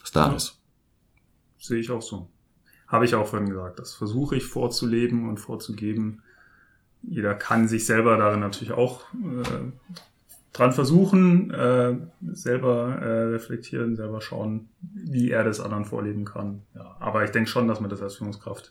Was 0.00 0.12
da 0.12 0.28
ja. 0.28 0.36
ist. 0.36 0.60
Sehe 1.58 1.80
ich 1.80 1.90
auch 1.90 2.02
so. 2.02 2.30
Habe 2.86 3.06
ich 3.06 3.14
auch 3.14 3.26
vorhin 3.26 3.48
gesagt. 3.48 3.78
Das 3.78 3.94
versuche 3.94 4.36
ich 4.36 4.44
vorzuleben 4.44 5.28
und 5.28 5.40
vorzugeben. 5.40 6.22
Jeder 7.02 7.34
kann 7.34 7.66
sich 7.66 7.86
selber 7.86 8.16
darin 8.16 8.40
natürlich 8.40 8.72
auch 8.72 9.02
äh, 9.14 9.72
dran 10.54 10.72
versuchen, 10.72 11.50
äh, 11.50 11.96
selber 12.32 12.96
äh, 13.00 13.22
reflektieren, 13.24 13.96
selber 13.96 14.22
schauen, 14.22 14.68
wie 14.80 15.30
er 15.30 15.44
das 15.44 15.60
anderen 15.60 15.84
vorleben 15.84 16.24
kann. 16.24 16.62
Ja, 16.74 16.96
aber 17.00 17.24
ich 17.24 17.30
denke 17.30 17.50
schon, 17.50 17.68
dass 17.68 17.80
man 17.80 17.90
das 17.90 18.00
als 18.00 18.16
Führungskraft 18.16 18.70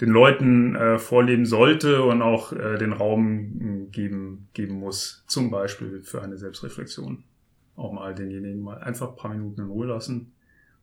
den 0.00 0.10
Leuten 0.10 0.74
äh, 0.76 0.98
vorleben 0.98 1.46
sollte 1.46 2.02
und 2.02 2.20
auch 2.20 2.52
äh, 2.52 2.78
den 2.78 2.92
Raum 2.92 3.86
äh, 3.86 3.90
geben, 3.90 4.48
geben 4.54 4.74
muss. 4.74 5.24
Zum 5.26 5.50
Beispiel 5.50 6.02
für 6.02 6.20
eine 6.20 6.36
Selbstreflexion. 6.36 7.24
Auch 7.76 7.92
mal 7.92 8.14
denjenigen 8.14 8.60
mal 8.60 8.78
einfach 8.78 9.10
ein 9.10 9.16
paar 9.16 9.32
Minuten 9.32 9.62
in 9.62 9.66
Ruhe 9.68 9.86
lassen 9.86 10.32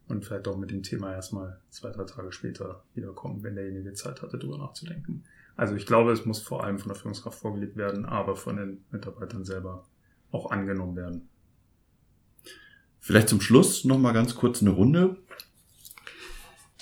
und 0.08 0.24
vielleicht 0.24 0.48
auch 0.48 0.58
mit 0.58 0.72
dem 0.72 0.82
Thema 0.82 1.14
erstmal 1.14 1.60
zwei, 1.70 1.92
drei 1.92 2.06
Tage 2.06 2.32
später 2.32 2.84
wiederkommen, 2.94 3.44
wenn 3.44 3.56
derjenige 3.56 3.94
Zeit 3.94 4.22
hatte, 4.22 4.38
darüber 4.38 4.58
nachzudenken. 4.58 5.24
Also 5.58 5.76
ich 5.76 5.86
glaube, 5.86 6.12
es 6.14 6.26
muss 6.26 6.42
vor 6.42 6.64
allem 6.64 6.80
von 6.80 6.90
der 6.90 6.96
Führungskraft 6.96 7.40
vorgelegt 7.40 7.76
werden, 7.76 8.06
aber 8.06 8.36
von 8.36 8.58
den 8.58 8.84
Mitarbeitern 8.92 9.44
selber 9.44 9.84
auch 10.36 10.52
angenommen 10.52 10.96
werden. 10.96 11.30
Vielleicht 13.00 13.30
zum 13.30 13.40
Schluss 13.40 13.86
noch 13.86 14.00
mal 14.00 14.12
ganz 14.12 14.36
kurz 14.36 14.62
eine 14.62 14.72
Runde. 14.72 15.18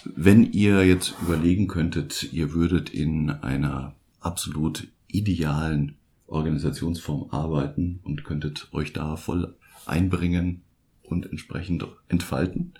Wenn 0.05 0.51
ihr 0.51 0.85
jetzt 0.85 1.15
überlegen 1.21 1.67
könntet, 1.67 2.33
ihr 2.33 2.53
würdet 2.53 2.89
in 2.89 3.29
einer 3.29 3.95
absolut 4.19 4.87
idealen 5.07 5.97
Organisationsform 6.27 7.29
arbeiten 7.31 7.99
und 8.03 8.23
könntet 8.23 8.69
euch 8.73 8.93
da 8.93 9.15
voll 9.15 9.55
einbringen 9.85 10.61
und 11.03 11.25
entsprechend 11.29 11.85
entfalten, 12.07 12.73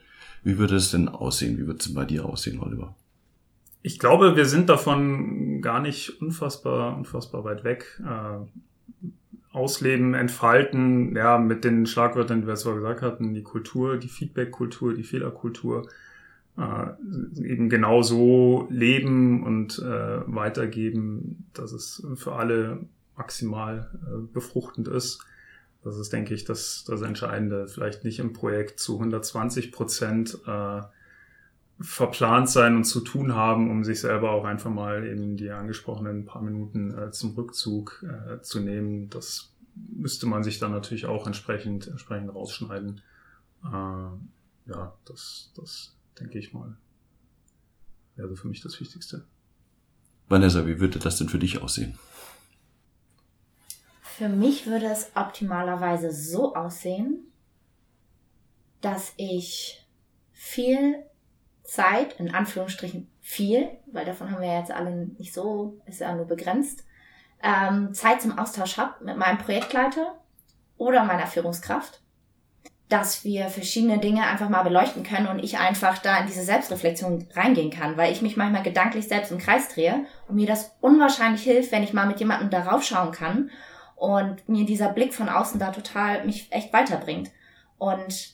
wie 0.43 0.57
würde 0.57 0.75
es 0.75 0.91
denn 0.91 1.07
aussehen? 1.07 1.57
Wie 1.57 1.67
würde 1.67 1.79
es 1.79 1.93
bei 1.93 2.05
dir 2.05 2.25
aussehen, 2.25 2.59
Oliver? 2.59 2.95
Ich 3.81 3.99
glaube, 3.99 4.36
wir 4.36 4.45
sind 4.45 4.69
davon 4.69 5.62
gar 5.62 5.81
nicht 5.81 6.21
unfassbar, 6.21 6.97
unfassbar 6.97 7.43
weit 7.43 7.63
weg. 7.63 8.01
Ausleben, 9.54 10.16
entfalten, 10.16 11.16
ja, 11.16 11.38
mit 11.38 11.63
den 11.63 11.86
Schlagwörtern, 11.86 12.42
die 12.42 12.48
wir 12.48 12.56
zwar 12.56 12.76
gesagt 12.76 13.02
hatten, 13.02 13.34
die 13.34 13.44
Kultur, 13.44 13.98
die 13.98 14.10
Feedback-Kultur, 14.10 14.94
die 14.94 15.04
Fehlerkultur, 15.04 15.88
äh, 16.58 17.42
eben 17.42 17.70
genau 17.70 18.02
so 18.02 18.68
leben 18.70 19.44
und 19.44 19.80
äh, 19.80 20.22
weitergeben, 20.26 21.48
dass 21.54 21.72
es 21.72 22.06
für 22.16 22.34
alle 22.34 22.82
maximal 23.16 23.89
äh, 24.06 24.28
befruchtend 24.34 24.88
ist. 24.88 25.24
Das 25.84 25.98
ist, 25.98 26.13
denke 26.13 26.34
ich, 26.34 26.46
das, 26.46 26.84
das 26.88 27.02
Entscheidende. 27.02 27.68
Vielleicht 27.68 28.04
nicht 28.04 28.20
im 28.20 28.34
Projekt 28.34 28.80
zu 28.80 28.98
120 28.98 29.72
Prozent 29.72 30.39
äh, 30.48 30.82
verplant 31.79 32.49
sein 32.49 32.75
und 32.75 32.83
zu 32.86 33.01
tun 33.01 33.36
haben, 33.36 33.69
um 33.69 33.83
sich 33.83 33.99
selber 34.01 34.31
auch 34.31 34.45
einfach 34.45 34.71
mal 34.71 35.05
in 35.05 35.38
die 35.38 35.49
angesprochenen 35.49 36.25
paar 36.25 36.41
Minuten 36.41 36.97
äh, 36.97 37.12
zum 37.12 37.33
Rückzug 37.36 38.05
äh, 38.07 38.41
zu 38.41 38.59
nehmen. 38.59 39.09
Das 39.09 39.53
müsste 39.75 40.27
man 40.27 40.43
sich 40.43 40.59
dann 40.59 40.71
natürlich 40.71 41.05
auch 41.05 41.25
entsprechend, 41.25 41.88
entsprechend 41.88 42.33
rausschneiden. 42.33 43.01
Äh, 43.63 44.69
ja, 44.69 44.93
das, 45.05 45.51
das 45.55 45.95
denke 46.19 46.39
ich 46.39 46.53
mal 46.53 46.77
wäre 48.15 48.36
für 48.36 48.47
mich 48.47 48.62
das 48.62 48.79
Wichtigste. 48.79 49.25
Vanessa, 50.27 50.65
wie 50.65 50.79
würde 50.79 50.99
das 50.99 51.17
denn 51.17 51.29
für 51.29 51.39
dich 51.39 51.62
aussehen? 51.62 51.97
Für 54.01 54.29
mich 54.29 54.67
würde 54.67 54.86
es 54.86 55.12
optimalerweise 55.15 56.12
so 56.12 56.55
aussehen, 56.55 57.31
dass 58.81 59.13
ich 59.17 59.86
viel 60.31 61.03
Zeit, 61.73 62.19
in 62.19 62.33
Anführungsstrichen 62.33 63.09
viel, 63.19 63.67
weil 63.88 64.05
davon 64.05 64.29
haben 64.29 64.41
wir 64.41 64.59
jetzt 64.59 64.71
alle 64.71 64.91
nicht 65.17 65.33
so, 65.33 65.81
ist 65.88 66.01
ja 66.01 66.13
nur 66.13 66.25
begrenzt, 66.25 66.86
ähm, 67.41 67.95
Zeit 67.95 68.21
zum 68.21 68.38
Austausch 68.38 68.77
habe 68.77 69.03
mit 69.03 69.17
meinem 69.17 69.39
Projektleiter 69.39 70.19
oder 70.77 71.03
meiner 71.03 71.25
Führungskraft, 71.25 72.01
dass 72.89 73.23
wir 73.23 73.47
verschiedene 73.47 73.97
Dinge 73.97 74.23
einfach 74.23 74.49
mal 74.49 74.62
beleuchten 74.62 75.01
können 75.01 75.25
und 75.25 75.39
ich 75.39 75.57
einfach 75.57 75.97
da 75.97 76.19
in 76.19 76.27
diese 76.27 76.43
Selbstreflexion 76.43 77.27
reingehen 77.33 77.71
kann, 77.71 77.97
weil 77.97 78.12
ich 78.12 78.21
mich 78.21 78.38
manchmal 78.38 78.62
gedanklich 78.62 79.07
selbst 79.07 79.31
im 79.31 79.39
Kreis 79.39 79.69
drehe 79.69 80.05
und 80.27 80.36
mir 80.36 80.45
das 80.45 80.75
unwahrscheinlich 80.79 81.41
hilft, 81.41 81.71
wenn 81.71 81.81
ich 81.81 81.93
mal 81.93 82.05
mit 82.05 82.19
jemandem 82.19 82.51
darauf 82.51 82.83
schauen 82.83 83.12
kann 83.12 83.49
und 83.95 84.47
mir 84.47 84.67
dieser 84.67 84.89
Blick 84.89 85.15
von 85.15 85.27
außen 85.27 85.59
da 85.59 85.71
total 85.71 86.23
mich 86.23 86.51
echt 86.51 86.71
weiterbringt. 86.71 87.31
Und 87.79 88.33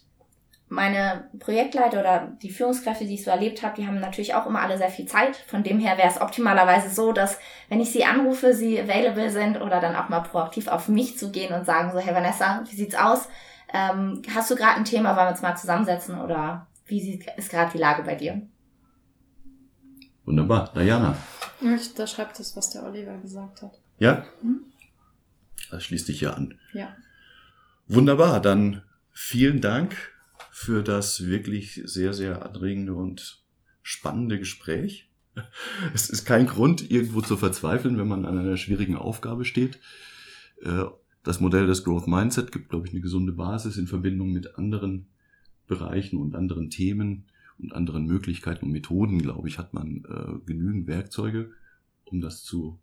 meine 0.69 1.27
Projektleiter 1.39 1.99
oder 1.99 2.31
die 2.41 2.51
Führungskräfte, 2.51 3.05
die 3.05 3.15
ich 3.15 3.23
so 3.23 3.31
erlebt 3.31 3.63
habe, 3.63 3.75
die 3.75 3.87
haben 3.87 3.99
natürlich 3.99 4.35
auch 4.35 4.45
immer 4.45 4.61
alle 4.61 4.77
sehr 4.77 4.89
viel 4.89 5.07
Zeit. 5.07 5.35
Von 5.35 5.63
dem 5.63 5.79
her 5.79 5.97
wäre 5.97 6.07
es 6.07 6.21
optimalerweise 6.21 6.89
so, 6.89 7.11
dass 7.11 7.39
wenn 7.69 7.81
ich 7.81 7.91
sie 7.91 8.05
anrufe, 8.05 8.53
sie 8.53 8.79
available 8.79 9.31
sind 9.31 9.59
oder 9.59 9.81
dann 9.81 9.95
auch 9.95 10.09
mal 10.09 10.21
proaktiv 10.21 10.67
auf 10.67 10.87
mich 10.87 11.17
zu 11.17 11.31
gehen 11.31 11.53
und 11.53 11.65
sagen 11.65 11.91
so, 11.91 11.97
hey 11.97 12.13
Vanessa, 12.13 12.63
wie 12.69 12.75
sieht's 12.75 12.95
aus? 12.95 13.27
Ähm, 13.73 14.21
hast 14.33 14.51
du 14.51 14.55
gerade 14.55 14.77
ein 14.77 14.85
Thema, 14.85 15.15
wollen 15.15 15.27
wir 15.27 15.31
uns 15.31 15.41
mal 15.41 15.55
zusammensetzen 15.55 16.21
oder 16.21 16.67
wie 16.85 17.01
sieht, 17.01 17.25
ist 17.35 17.49
gerade 17.49 17.71
die 17.71 17.79
Lage 17.79 18.03
bei 18.03 18.15
dir? 18.15 18.41
Wunderbar. 20.25 20.71
Diana. 20.75 21.17
Ich, 21.61 21.95
da 21.95 22.05
schreibt 22.05 22.39
es, 22.39 22.55
was 22.55 22.69
der 22.69 22.83
Oliver 22.83 23.17
gesagt 23.17 23.63
hat. 23.63 23.79
Ja? 23.97 24.23
Hm? 24.41 24.65
Das 25.71 25.83
schließt 25.83 26.07
dich 26.07 26.19
hier 26.19 26.35
an. 26.37 26.59
Ja. 26.73 26.95
Wunderbar. 27.87 28.39
Dann 28.39 28.83
vielen 29.11 29.61
Dank 29.61 29.95
für 30.59 30.83
das 30.83 31.25
wirklich 31.25 31.81
sehr, 31.85 32.13
sehr 32.13 32.45
anregende 32.45 32.93
und 32.93 33.41
spannende 33.81 34.37
Gespräch. 34.37 35.09
Es 35.93 36.09
ist 36.09 36.25
kein 36.25 36.47
Grund, 36.47 36.91
irgendwo 36.91 37.21
zu 37.21 37.37
verzweifeln, 37.37 37.97
wenn 37.97 38.09
man 38.09 38.25
an 38.25 38.37
einer 38.37 38.57
schwierigen 38.57 38.97
Aufgabe 38.97 39.45
steht. 39.45 39.79
Äh, 40.61 40.83
das 41.23 41.39
Modell 41.39 41.65
des 41.65 41.85
Growth 41.85 42.07
Mindset 42.07 42.51
gibt, 42.51 42.67
glaube 42.67 42.85
ich, 42.85 42.91
eine 42.91 42.99
gesunde 42.99 43.31
Basis 43.31 43.77
in 43.77 43.87
Verbindung 43.87 44.33
mit 44.33 44.57
anderen 44.57 45.07
Bereichen 45.65 46.17
und 46.17 46.35
anderen 46.35 46.69
Themen 46.69 47.23
und 47.57 47.71
anderen 47.71 48.05
Möglichkeiten 48.05 48.65
und 48.65 48.71
Methoden, 48.73 49.21
glaube 49.21 49.47
ich, 49.47 49.59
hat 49.59 49.73
man 49.73 50.03
äh, 50.09 50.45
genügend 50.45 50.87
Werkzeuge, 50.87 51.51
um 52.03 52.19
das 52.19 52.43
zu 52.43 52.77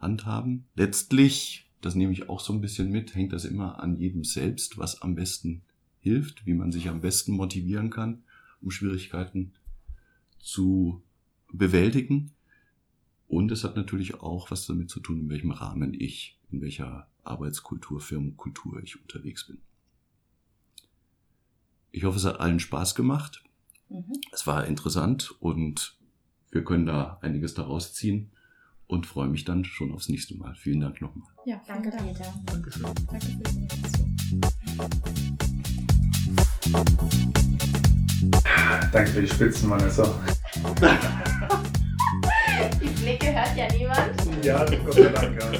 handhaben. 0.00 0.64
Letztlich, 0.74 1.70
das 1.80 1.94
nehme 1.94 2.12
ich 2.12 2.28
auch 2.28 2.40
so 2.40 2.52
ein 2.52 2.60
bisschen 2.60 2.90
mit, 2.90 3.14
hängt 3.14 3.32
das 3.32 3.44
immer 3.44 3.80
an 3.80 3.94
jedem 3.94 4.24
selbst, 4.24 4.78
was 4.78 5.00
am 5.00 5.14
besten 5.14 5.62
hilft, 6.04 6.46
wie 6.46 6.52
man 6.52 6.70
sich 6.70 6.88
am 6.90 7.00
besten 7.00 7.32
motivieren 7.32 7.88
kann, 7.88 8.22
um 8.60 8.70
Schwierigkeiten 8.70 9.54
zu 10.38 11.02
bewältigen. 11.50 12.30
Und 13.26 13.50
es 13.50 13.64
hat 13.64 13.74
natürlich 13.74 14.20
auch 14.20 14.50
was 14.50 14.66
damit 14.66 14.90
zu 14.90 15.00
tun, 15.00 15.18
in 15.18 15.28
welchem 15.30 15.50
Rahmen 15.50 15.94
ich, 15.94 16.38
in 16.50 16.60
welcher 16.60 17.08
Arbeitskultur, 17.22 18.02
Firmenkultur 18.02 18.82
ich 18.82 19.00
unterwegs 19.00 19.46
bin. 19.46 19.58
Ich 21.90 22.04
hoffe, 22.04 22.18
es 22.18 22.26
hat 22.26 22.38
allen 22.38 22.60
Spaß 22.60 22.94
gemacht. 22.94 23.42
Mhm. 23.88 24.12
Es 24.30 24.46
war 24.46 24.66
interessant 24.66 25.34
und 25.40 25.96
wir 26.50 26.64
können 26.64 26.84
da 26.84 27.18
einiges 27.22 27.54
daraus 27.54 27.94
ziehen 27.94 28.30
und 28.86 29.06
freue 29.06 29.28
mich 29.28 29.44
dann 29.44 29.64
schon 29.64 29.90
aufs 29.90 30.10
nächste 30.10 30.36
Mal. 30.36 30.54
Vielen 30.54 30.80
Dank 30.80 31.00
nochmal. 31.00 31.28
Ja, 31.46 31.62
danke, 31.66 31.90
Peter. 31.90 32.34
Dankeschön. 32.44 32.82
Danke 32.82 33.26
für 33.26 33.42
die 33.42 33.62
Invitation. 33.62 35.44
Danke 38.92 39.10
für 39.10 39.22
die 39.22 39.28
Spitzen, 39.28 39.70
Vanessa. 39.70 40.14
die 42.80 42.86
Blicke 42.86 43.26
hört 43.34 43.56
ja 43.56 43.66
niemand. 43.72 44.44
Ja, 44.44 44.64
Gott 44.84 44.94
sei 44.94 45.08
Dank, 45.08 45.40
ja. 45.40 45.50